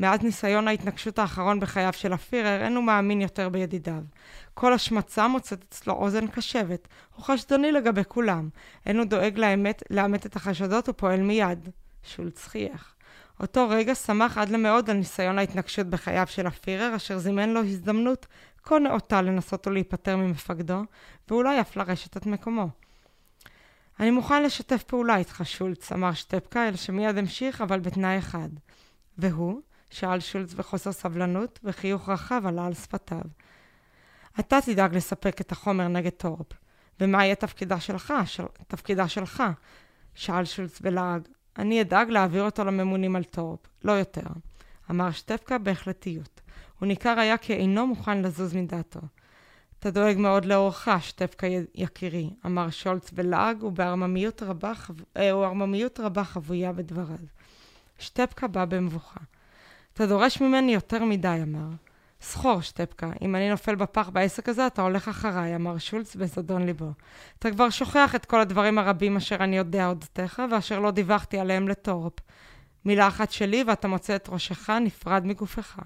[0.00, 4.02] מאז ניסיון ההתנגשות האחרון בחייו של הפירר, אין הוא מאמין יותר בידידיו.
[4.54, 6.88] כל השמצה מוצאת אצלו אוזן קשבת.
[7.14, 8.48] הוא חשדני לגבי כולם.
[8.86, 11.68] אין הוא דואג לאמת, לאמת את החשדות ופועל מיד.
[12.02, 12.94] שולץ חייך.
[13.40, 18.26] אותו רגע שמח עד למאוד על ניסיון ההתנגשות בחייו של הפירר, אשר זימן לו הזדמנות
[18.62, 20.82] כה נאותה לנסות ולהיפטר ממפקדו,
[21.28, 22.68] ואולי אף לרשת את מקומו.
[24.00, 28.48] אני מוכן לשתף פעולה איתך, שולץ, אמר שטפקה, אלא שמיד המשיך, אבל בתנאי אחד.
[29.18, 29.60] והוא?
[29.90, 33.20] שאל שולץ בחוסר סבלנות, וחיוך רחב עלה על שפתיו.
[34.40, 36.46] אתה תדאג לספק את החומר נגד טורפ.
[37.00, 38.14] ומה יהיה תפקידך שלך?
[38.24, 38.44] של...
[38.68, 39.42] תפקידך שלך?
[40.14, 41.28] שאל שולץ בלעג.
[41.58, 44.26] אני אדאג להעביר אותו לממונים על טורפ, לא יותר.
[44.90, 46.40] אמר שטפקה בהחלטיות.
[46.78, 49.00] הוא ניכר היה כי אינו מוכן לזוז מדעתו.
[49.78, 54.94] אתה דואג מאוד לעורך, שטפקה יקירי, אמר שולץ בלעג ובערממיות רבה, חב...
[55.16, 55.30] אה,
[55.98, 57.18] רבה חבויה בדבריו.
[57.98, 59.20] שטפקה בא במבוכה.
[59.94, 61.68] אתה דורש ממני יותר מדי, אמר.
[62.20, 66.90] סחור, שטפקה, אם אני נופל בפח בעסק הזה, אתה הולך אחריי, אמר שולץ בזדון ליבו.
[67.38, 71.68] אתה כבר שוכח את כל הדברים הרבים אשר אני יודע אודותיך, ואשר לא דיווחתי עליהם
[71.68, 72.12] לטורפ.
[72.84, 75.78] מילה אחת שלי, ואתה מוצא את ראשך נפרד מגופך.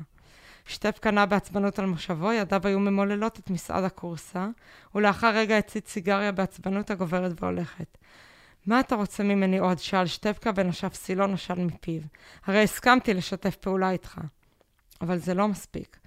[0.65, 4.49] שטפקה נע בעצבנות על מושבו, ידיו היו ממוללות את מסעד הכורסה,
[4.95, 7.99] ולאחר רגע הצית סיגריה בעצבנות הגוברת והולכת.
[8.67, 9.79] מה אתה רוצה ממני עוד?
[9.79, 12.01] שאל שטפקה ונשף סילון עשן מפיו.
[12.47, 14.21] הרי הסכמתי לשתף פעולה איתך.
[15.01, 15.99] אבל זה לא מספיק.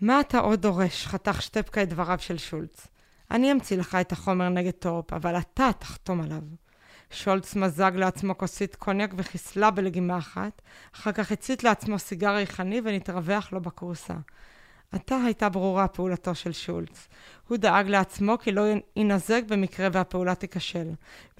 [0.00, 1.06] מה אתה עוד דורש?
[1.06, 2.86] חתך שטפקה את דבריו של שולץ.
[3.30, 6.42] אני אמציא לך את החומר נגד טורפ, אבל אתה תחתום עליו.
[7.10, 10.62] שולץ מזג לעצמו כוסית קוניאק וחיסלה בלגימה אחת,
[10.94, 14.14] אחר כך הצית לעצמו סיגר ריחני ונתרווח לו בכורסה.
[14.92, 17.08] עתה הייתה ברורה פעולתו של שולץ.
[17.48, 18.62] הוא דאג לעצמו כי לא
[18.96, 20.88] ינזק במקרה והפעולה תיכשל.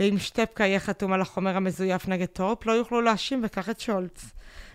[0.00, 4.24] ואם שטפקה יהיה חתום על החומר המזויף נגד טורפ, לא יוכלו להאשים בכך את שולץ.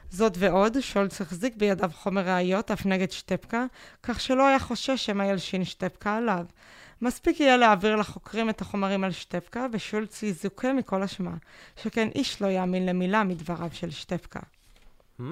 [0.09, 3.65] זאת ועוד, שולץ החזיק בידיו חומר ראיות אף נגד שטפקה,
[4.03, 6.45] כך שלא היה חושש שמא ילשין שטפקה עליו.
[7.03, 11.33] מספיק יהיה להעביר לחוקרים את החומרים על שטפקה, ושולץ יזוכה מכל אשמה,
[11.81, 14.39] שכן איש לא יאמין למילה מדבריו של שטפקה.
[15.19, 15.23] ממ.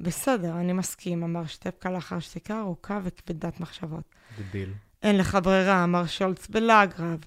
[0.00, 4.02] בסדר, אני מסכים, אמר שטפקה לאחר שתיקה ארוכה וכבדת מחשבות.
[4.38, 4.72] דביל.
[5.02, 7.24] אין לך ברירה, אמר שולץ בלעג רב.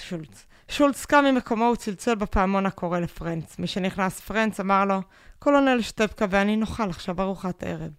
[0.00, 0.46] שולץ.
[0.68, 3.58] שולץ קם ממקומו וצלצל בפעמון הקורא לפרנץ.
[3.58, 5.00] משנכנס פרנץ אמר לו,
[5.38, 7.90] קולונל שטפקה ואני נאכל עכשיו ארוחת ערב.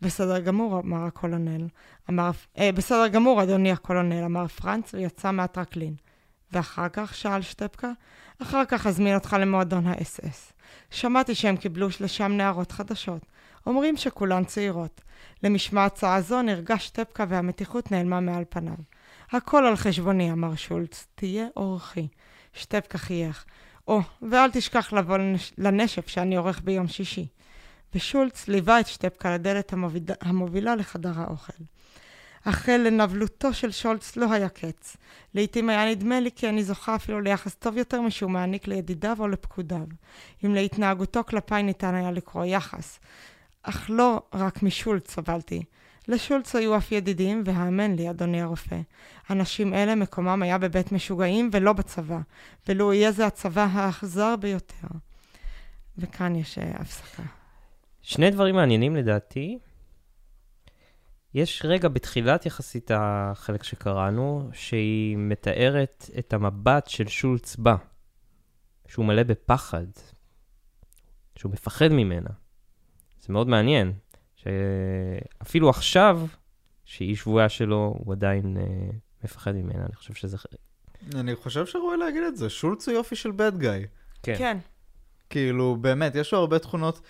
[0.00, 1.66] בסדר גמור, אמר הקולונל.
[2.10, 5.94] אמר, אה, בסדר גמור, אדוני הקולונל, אמר פרנץ ויצא מהטרקלין.
[6.52, 7.90] ואחר כך, שאל שטפקה,
[8.42, 10.52] אחר כך אזמין אותך למועדון האס-אס.
[10.90, 13.26] שמעתי שהם קיבלו לשם נערות חדשות.
[13.66, 15.00] אומרים שכולן צעירות.
[15.42, 18.76] למשמע הצעה זו נרגש שטפקה והמתיחות נעלמה מעל פניו.
[19.32, 22.08] הכל על חשבוני, אמר שולץ, תהיה אורחי.
[22.52, 23.44] שטפקה חייך.
[23.88, 25.52] או, ואל תשכח לבוא לנש...
[25.58, 27.26] לנשף שאני עורך ביום שישי.
[27.96, 30.02] ושולץ ליווה את שטפקה לדלת המוביל...
[30.20, 31.62] המובילה לחדר האוכל.
[32.44, 34.96] החל לנבלותו של שולץ לא היה קץ.
[35.34, 39.28] לעתים היה נדמה לי כי אני זוכה אפילו ליחס טוב יותר משהוא מעניק לידידיו או
[39.28, 39.86] לפקודיו.
[40.44, 42.98] אם להתנהגותו כלפיי ניתן היה לקרוא יחס.
[43.62, 45.62] אך לא רק משולץ סבלתי.
[46.08, 48.80] לשולץ היו אף ידידים, והאמן לי, אדוני הרופא.
[49.30, 52.18] אנשים אלה מקומם היה בבית משוגעים ולא בצבא,
[52.68, 54.88] ולו יהיה זה הצבא האכזר ביותר.
[55.98, 57.22] וכאן יש uh, הפסקה.
[58.06, 59.58] שני דברים מעניינים לדעתי.
[61.34, 67.76] יש רגע בתחילת יחסית החלק שקראנו, שהיא מתארת את המבט של שולץ בה,
[68.88, 69.86] שהוא מלא בפחד,
[71.36, 72.30] שהוא מפחד ממנה.
[73.20, 73.92] זה מאוד מעניין,
[74.34, 76.26] שאפילו עכשיו,
[76.84, 78.94] שהיא שבויה שלו, הוא עדיין uh,
[79.24, 79.86] מפחד ממנה.
[79.86, 80.36] אני חושב שזה...
[81.14, 83.86] אני חושב שראוי להגיד את זה, שולץ הוא יופי של bad guy.
[84.22, 84.34] כן.
[84.38, 84.58] כן.
[85.30, 87.00] כאילו, באמת, יש לו הרבה תכונות.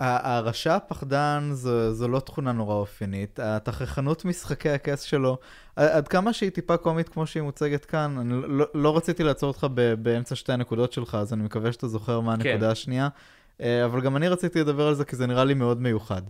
[0.00, 3.40] הרשע הפחדן זו, זו לא תכונה נורא אופיינית.
[3.42, 5.38] התככנות משחקי הכס שלו,
[5.76, 9.66] עד כמה שהיא טיפה קומית כמו שהיא מוצגת כאן, אני לא, לא רציתי לעצור אותך
[9.74, 12.64] ב- באמצע שתי הנקודות שלך, אז אני מקווה שאתה זוכר מה הנקודה כן.
[12.64, 13.08] השנייה.
[13.60, 16.22] אה, אבל גם אני רציתי לדבר על זה כי זה נראה לי מאוד מיוחד.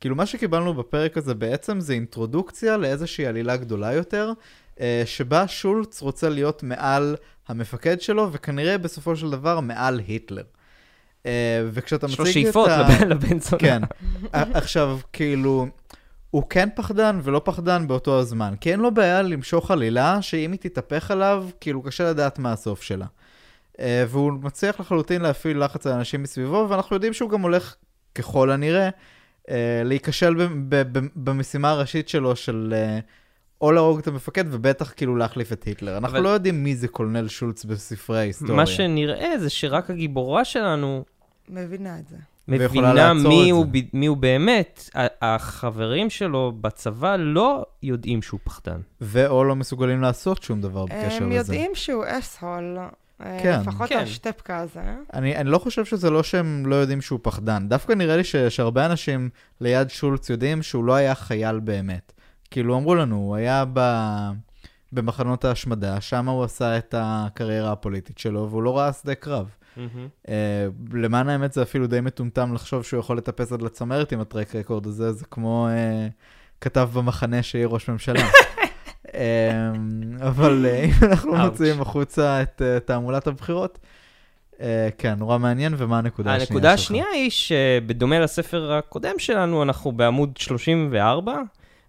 [0.00, 4.32] כאילו, מה שקיבלנו בפרק הזה בעצם זה אינטרודוקציה לאיזושהי עלילה גדולה יותר,
[4.80, 7.16] אה, שבה שולץ רוצה להיות מעל
[7.48, 10.42] המפקד שלו, וכנראה בסופו של דבר מעל היטלר.
[11.28, 12.82] אה, וכשאתה יש לו מציג את שאיפות ה...
[12.88, 13.58] לבן- לבן זונה.
[13.62, 13.82] כן.
[14.34, 15.66] ע- עכשיו, כאילו,
[16.30, 18.54] הוא כן פחדן ולא פחדן באותו הזמן.
[18.60, 22.82] כי אין לו בעיה למשוך עלילה, שאם היא תתהפך עליו, כאילו קשה לדעת מה הסוף
[22.82, 23.06] שלה.
[23.80, 27.74] אה, והוא מצליח לחלוטין להפעיל לחץ על אנשים מסביבו, ואנחנו יודעים שהוא גם הולך,
[28.14, 28.88] ככל הנראה,
[29.50, 30.34] אה, להיכשל
[31.16, 32.98] במשימה הראשית שלו של אה,
[33.60, 35.96] או להרוג את המפקד, ובטח כאילו להחליף את היטלר.
[35.98, 38.54] אנחנו אבל- לא יודעים מי זה קולנל שולץ בספרי ההיסטוריה.
[38.56, 41.04] מה שנראה זה שרק הגיבורה שלנו
[41.50, 42.16] מבינה את זה.
[42.48, 43.70] מבינה מי את הוא, זה.
[43.72, 44.90] ב- מי הוא באמת.
[45.22, 48.80] החברים שלו בצבא לא יודעים שהוא פחדן.
[49.00, 51.24] ואו לא מסוגלים לעשות שום דבר בקשר לזה.
[51.24, 52.78] הם יודעים שהוא אסהול,
[53.18, 53.60] כן.
[53.60, 53.98] לפחות כן.
[53.98, 54.80] השטפקה הזה.
[55.14, 57.68] אני, אני לא חושב שזה לא שהם לא יודעים שהוא פחדן.
[57.68, 59.30] דווקא נראה לי שיש הרבה אנשים
[59.60, 62.12] ליד שולץ יודעים שהוא לא היה חייל באמת.
[62.50, 63.80] כאילו, אמרו לנו, הוא היה ב...
[64.92, 69.50] במחנות ההשמדה, שם הוא עשה את הקריירה הפוליטית שלו, והוא לא ראה שדה קרב.
[70.26, 70.30] Uh,
[70.92, 74.86] למען האמת זה אפילו די מטומטם לחשוב שהוא יכול לטפס עד לצמרת עם הטרק רקורד
[74.86, 76.12] הזה, זה כמו uh,
[76.60, 78.20] כתב במחנה שיהיה ראש ממשלה.
[79.06, 79.10] um,
[80.28, 81.36] אבל uh, אם אנחנו.
[81.36, 83.78] מוציאים החוצה את uh, תעמולת הבחירות,
[84.52, 84.60] uh,
[84.98, 86.50] כן, נורא מעניין, ומה הנקודה השנייה שלך?
[86.50, 91.40] הנקודה השנייה היא שבדומה לספר הקודם שלנו, אנחנו בעמוד 34,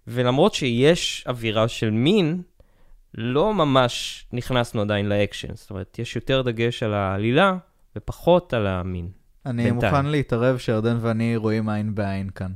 [0.06, 2.42] ולמרות שיש אווירה של מין,
[3.14, 5.54] לא ממש נכנסנו עדיין לאקשן.
[5.54, 7.56] זאת אומרת, יש יותר דגש על העלילה
[7.96, 9.10] ופחות על המין.
[9.46, 9.94] אני בינתיים.
[9.94, 12.52] מוכן להתערב שירדן ואני רואים עין בעין כאן.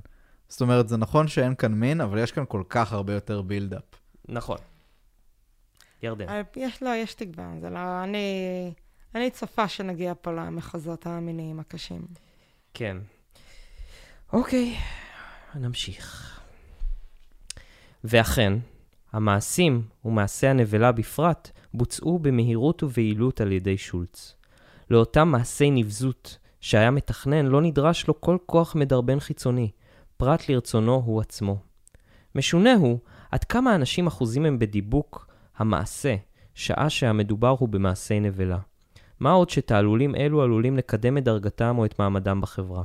[0.48, 3.84] זאת אומרת, זה נכון שאין כאן מין, אבל יש כאן כל כך הרבה יותר בילדאפ.
[4.28, 4.58] נכון.
[6.02, 6.28] ירדן.
[6.28, 7.52] אה, יש, לא, יש תקווה.
[7.60, 8.72] זה לא, אני,
[9.14, 12.06] אני צופה שנגיע פה למחוזות המיניים הקשים.
[12.74, 12.96] כן.
[14.32, 14.76] אוקיי,
[15.54, 16.40] נמשיך.
[18.04, 18.52] ואכן,
[19.12, 24.34] המעשים, ומעשי הנבלה בפרט, בוצעו במהירות וביעילות על ידי שולץ.
[24.90, 29.70] לאותם מעשי נבזות שהיה מתכנן לא נדרש לו כל כוח מדרבן חיצוני,
[30.16, 31.56] פרט לרצונו הוא עצמו.
[32.34, 32.98] משונה הוא
[33.30, 35.26] עד כמה אנשים אחוזים הם בדיבוק
[35.56, 36.14] המעשה,
[36.54, 38.58] שעה שהמדובר הוא במעשי נבלה.
[39.20, 42.82] מה עוד שתעלולים אלו עלולים לקדם את דרגתם או את מעמדם בחברה.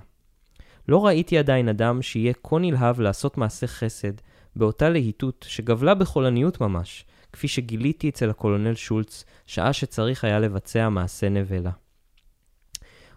[0.87, 4.13] לא ראיתי עדיין אדם שיהיה כה נלהב לעשות מעשה חסד
[4.55, 11.29] באותה להיטות שגבלה בחולניות ממש, כפי שגיליתי אצל הקולונל שולץ, שעה שצריך היה לבצע מעשה
[11.29, 11.71] נבלה.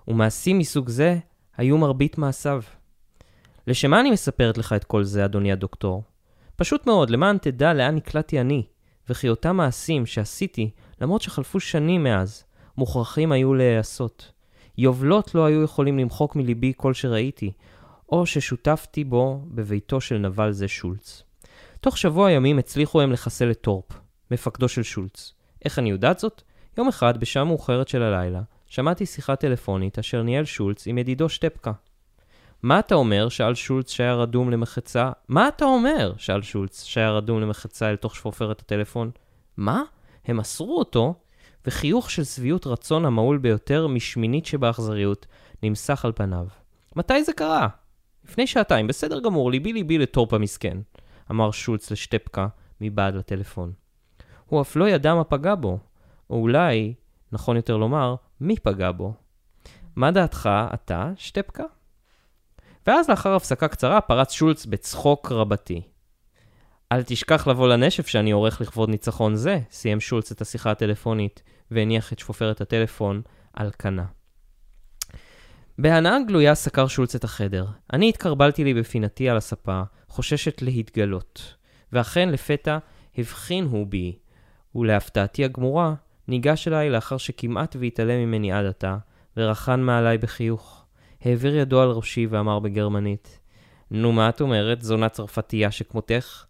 [0.08, 1.18] ומעשים מסוג זה
[1.56, 2.62] היו מרבית מעשיו.
[3.66, 6.02] לשם מה אני מספרת לך את כל זה, אדוני הדוקטור?
[6.56, 8.66] פשוט מאוד, למען תדע לאן נקלעתי אני,
[9.08, 12.44] וכי אותם מעשים שעשיתי, למרות שחלפו שנים מאז,
[12.76, 14.32] מוכרחים היו להיעשות.
[14.78, 17.52] יובלות לא היו יכולים למחוק מליבי כל שראיתי,
[18.12, 21.22] או ששותפתי בו בביתו של נבל זה שולץ.
[21.80, 23.84] תוך שבוע ימים הצליחו הם לחסל את טורפ,
[24.30, 25.32] מפקדו של שולץ.
[25.64, 26.42] איך אני יודעת זאת?
[26.78, 28.42] יום אחד, בשעה מאוחרת של הלילה,
[28.72, 31.72] שמעתי שיחה טלפונית אשר ניהל שולץ עם ידידו שטפקה.
[32.62, 33.28] מה אתה אומר?
[33.28, 35.10] שאל שולץ שהיה רדום למחצה.
[35.28, 36.12] מה אתה אומר?
[36.16, 39.10] שאל שולץ שהיה רדום למחצה אל תוך שפופרת הטלפון.
[39.56, 39.82] מה?
[40.24, 41.14] הם אסרו אותו?
[41.66, 45.26] וחיוך של שביעות רצון המהול ביותר משמינית שבאכזריות
[45.62, 46.46] נמסך על פניו.
[46.96, 47.68] מתי זה קרה?
[48.24, 50.78] לפני שעתיים, בסדר גמור, ליבי ליבי לטורפ המסכן,
[51.30, 52.46] אמר שולץ לשטפקה
[52.80, 53.72] מבעד לטלפון.
[54.46, 55.78] הוא אף לא ידע מה פגע בו,
[56.30, 56.94] או אולי,
[57.32, 59.14] נכון יותר לומר, מי פגע בו.
[59.96, 61.64] מה דעתך, אתה, שטפקה?
[62.86, 65.82] ואז לאחר הפסקה קצרה פרץ שולץ בצחוק רבתי.
[66.92, 72.12] אל תשכח לבוא לנשף שאני עורך לכבוד ניצחון זה, סיים שולץ את השיחה הטלפונית והניח
[72.12, 73.22] את שפופרת הטלפון
[73.54, 74.04] על כנה.
[75.78, 77.66] בהנאה גלויה סקר שולץ את החדר.
[77.92, 81.54] אני התקרבלתי לי בפינתי על הספה, חוששת להתגלות.
[81.92, 82.78] ואכן לפתע
[83.18, 84.18] הבחין הוא בי,
[84.74, 85.94] ולהפתעתי הגמורה,
[86.28, 88.96] ניגש אליי לאחר שכמעט והתעלם ממני עד עתה,
[89.36, 90.84] ורחן מעליי בחיוך.
[91.24, 93.38] העביר ידו על ראשי ואמר בגרמנית,
[93.90, 96.44] נו, מה את אומרת, זונה צרפתייה שכמותך?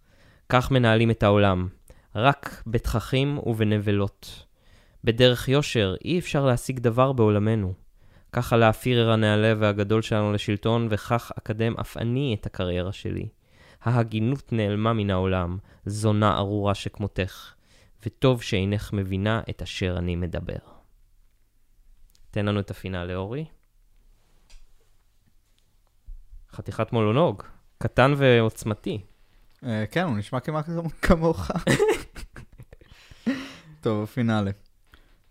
[0.48, 1.68] כך מנהלים את העולם,
[2.16, 4.46] רק בתככים ובנבלות.
[5.04, 7.72] בדרך יושר אי אפשר להשיג דבר בעולמנו.
[8.32, 13.28] כך עלה הפירר הנעלה והגדול שלנו לשלטון, וכך אקדם אף אני את הקריירה שלי.
[13.82, 17.52] ההגינות נעלמה מן העולם, זונה ארורה שכמותך,
[18.06, 20.58] וטוב שאינך מבינה את אשר אני מדבר.
[22.30, 23.44] תן לנו את הפינאלה, אורי.
[26.52, 27.42] חתיכת מולונוג,
[27.78, 29.00] קטן ועוצמתי.
[29.64, 30.68] אה, כן, הוא נשמע כמעט
[31.02, 31.50] כמוך.
[33.80, 34.50] טוב, הפינאלה.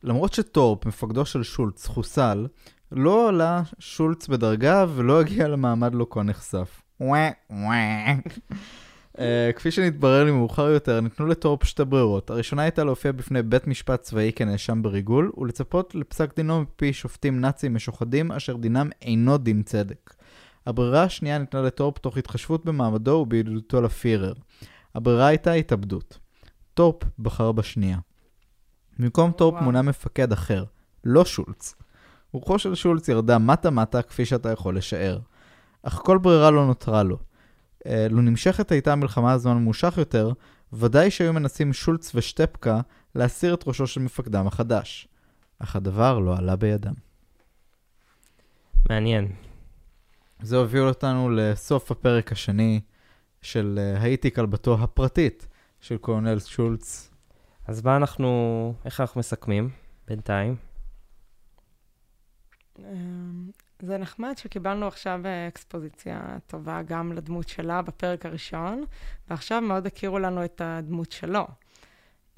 [0.04, 2.48] למרות שטורפ, מפקדו של שולץ, חוסל,
[2.92, 6.82] לא עלה שולץ בדרגה ולא הגיע למעמד לא כה נחשף.
[9.16, 9.20] Uh,
[9.56, 12.30] כפי שנתברר לי מאוחר יותר, ניתנו לטורפ שתי ברירות.
[12.30, 17.76] הראשונה הייתה להופיע בפני בית משפט צבאי כנאשם בריגול, ולצפות לפסק דינו מפי שופטים נאצים
[17.76, 20.14] משוחדים, אשר דינם אינו דין צדק.
[20.66, 24.34] הברירה השנייה ניתנה לטורפ תוך התחשבות במעמדו ובידידותו לפירר.
[24.96, 26.20] הברירה הייתה התאבדות.
[26.74, 27.98] טורפ בחר בשנייה.
[29.00, 29.64] במקום טורפ וואו.
[29.64, 30.64] מונה מפקד אחר,
[31.04, 31.76] לא שולץ.
[32.32, 35.20] רוחו של שולץ ירדה מטה-מטה כפי שאתה יכול לשער.
[35.84, 37.18] אך כל ברירה לא נותרה לו.
[37.86, 40.32] אה, לו נמשכת הייתה המלחמה הזמן ממושך יותר,
[40.74, 42.82] ודאי שהיו מנסים שולץ ושטפקה
[43.16, 45.08] להסיר את ראשו של מפקדם החדש.
[45.60, 46.94] אך הדבר לא עלה בידם.
[48.90, 49.32] מעניין.
[50.42, 52.82] זה הוביל אותנו לסוף הפרק השני
[53.42, 55.48] של אה, הייתי כלבתו הפרטית
[55.80, 57.12] של קולונל שולץ.
[57.68, 59.70] אז מה אנחנו, איך אנחנו מסכמים
[60.08, 60.56] בינתיים?
[63.82, 68.84] זה נחמד שקיבלנו עכשיו אה, אקספוזיציה טובה גם לדמות שלה בפרק הראשון,
[69.30, 71.48] ועכשיו מאוד הכירו לנו את הדמות שלו,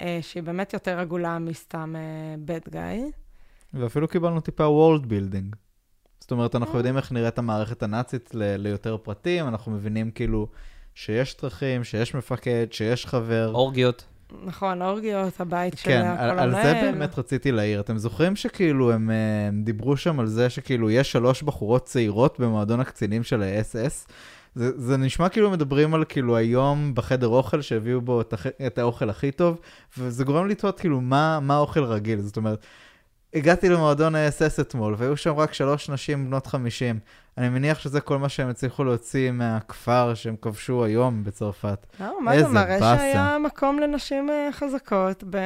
[0.00, 1.94] אה, שהיא באמת יותר עגולה מסתם
[2.46, 3.12] bad guy.
[3.74, 5.56] ואפילו קיבלנו טיפה world building.
[6.20, 6.78] זאת אומרת, אנחנו אה.
[6.78, 10.48] יודעים איך נראית המערכת הנאצית ל- ליותר פרטים, אנחנו מבינים כאילו
[10.94, 13.50] שיש צרכים, שיש מפקד, שיש חבר.
[13.54, 14.04] אורגיות.
[14.44, 16.62] נכון, האורגיות, הבית של כן, על, על הקולונל.
[16.62, 17.80] זה באמת רציתי להעיר.
[17.80, 19.10] אתם זוכרים שכאילו הם,
[19.48, 24.12] הם דיברו שם על זה שכאילו יש שלוש בחורות צעירות במועדון הקצינים של ה-SS?
[24.54, 28.78] זה, זה נשמע כאילו מדברים על כאילו היום בחדר אוכל שהביאו בו את, הח, את
[28.78, 29.60] האוכל הכי טוב,
[29.98, 32.20] וזה גורם לי לתהות כאילו מה, מה האוכל רגיל.
[32.20, 32.66] זאת אומרת,
[33.34, 36.98] הגעתי למועדון ה-SS אתמול, והיו שם רק שלוש נשים בנות 50.
[37.38, 41.86] אני מניח שזה כל מה שהם הצליחו להוציא מהכפר שהם כבשו היום בצרפת.
[42.00, 42.96] לא, מה זה איזה מראה באסה.
[42.98, 45.36] שהיה מקום לנשים אה, חזקות ב...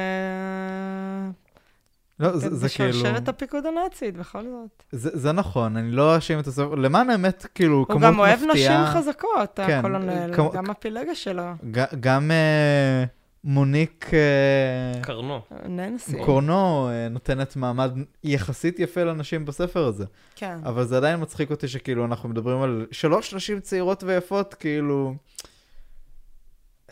[2.19, 2.89] לא, זה, זה כאילו...
[2.89, 4.83] בשרשרת הפיקוד הנאצית, בכל זאת.
[4.91, 8.11] זה, זה נכון, אני לא אאשים את הספר, למען האמת, כאילו, כמות הוא מפתיעה...
[8.11, 13.03] גם אוהב נשים חזקות, כן, הקולונל, כמו- גם הפילגה שלו, ג- גם אה,
[13.43, 15.41] מוניק אה, קרנו.
[15.65, 16.23] ננסי.
[16.25, 17.91] קורנו אה, נותנת מעמד
[18.23, 20.05] יחסית יפה לנשים בספר הזה.
[20.35, 20.57] כן.
[20.63, 25.15] אבל זה עדיין מצחיק אותי שכאילו אנחנו מדברים על שלוש נשים צעירות ויפות, כאילו...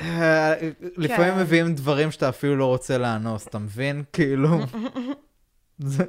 [0.01, 0.53] אה,
[0.97, 1.39] לפעמים כן.
[1.39, 4.03] מביאים דברים שאתה אפילו לא רוצה לאנוס, אתה מבין?
[4.13, 4.49] כאילו...
[5.79, 6.05] זה-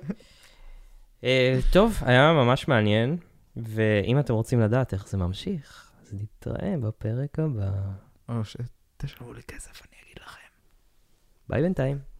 [1.72, 3.16] טוב, היה ממש מעניין,
[3.57, 7.70] ואם אתם רוצים לדעת איך זה ממשיך, אז נתראה בפרק הבא.
[8.28, 9.88] או שתשלמו לי כסף.
[11.49, 12.18] ביי בינתיים.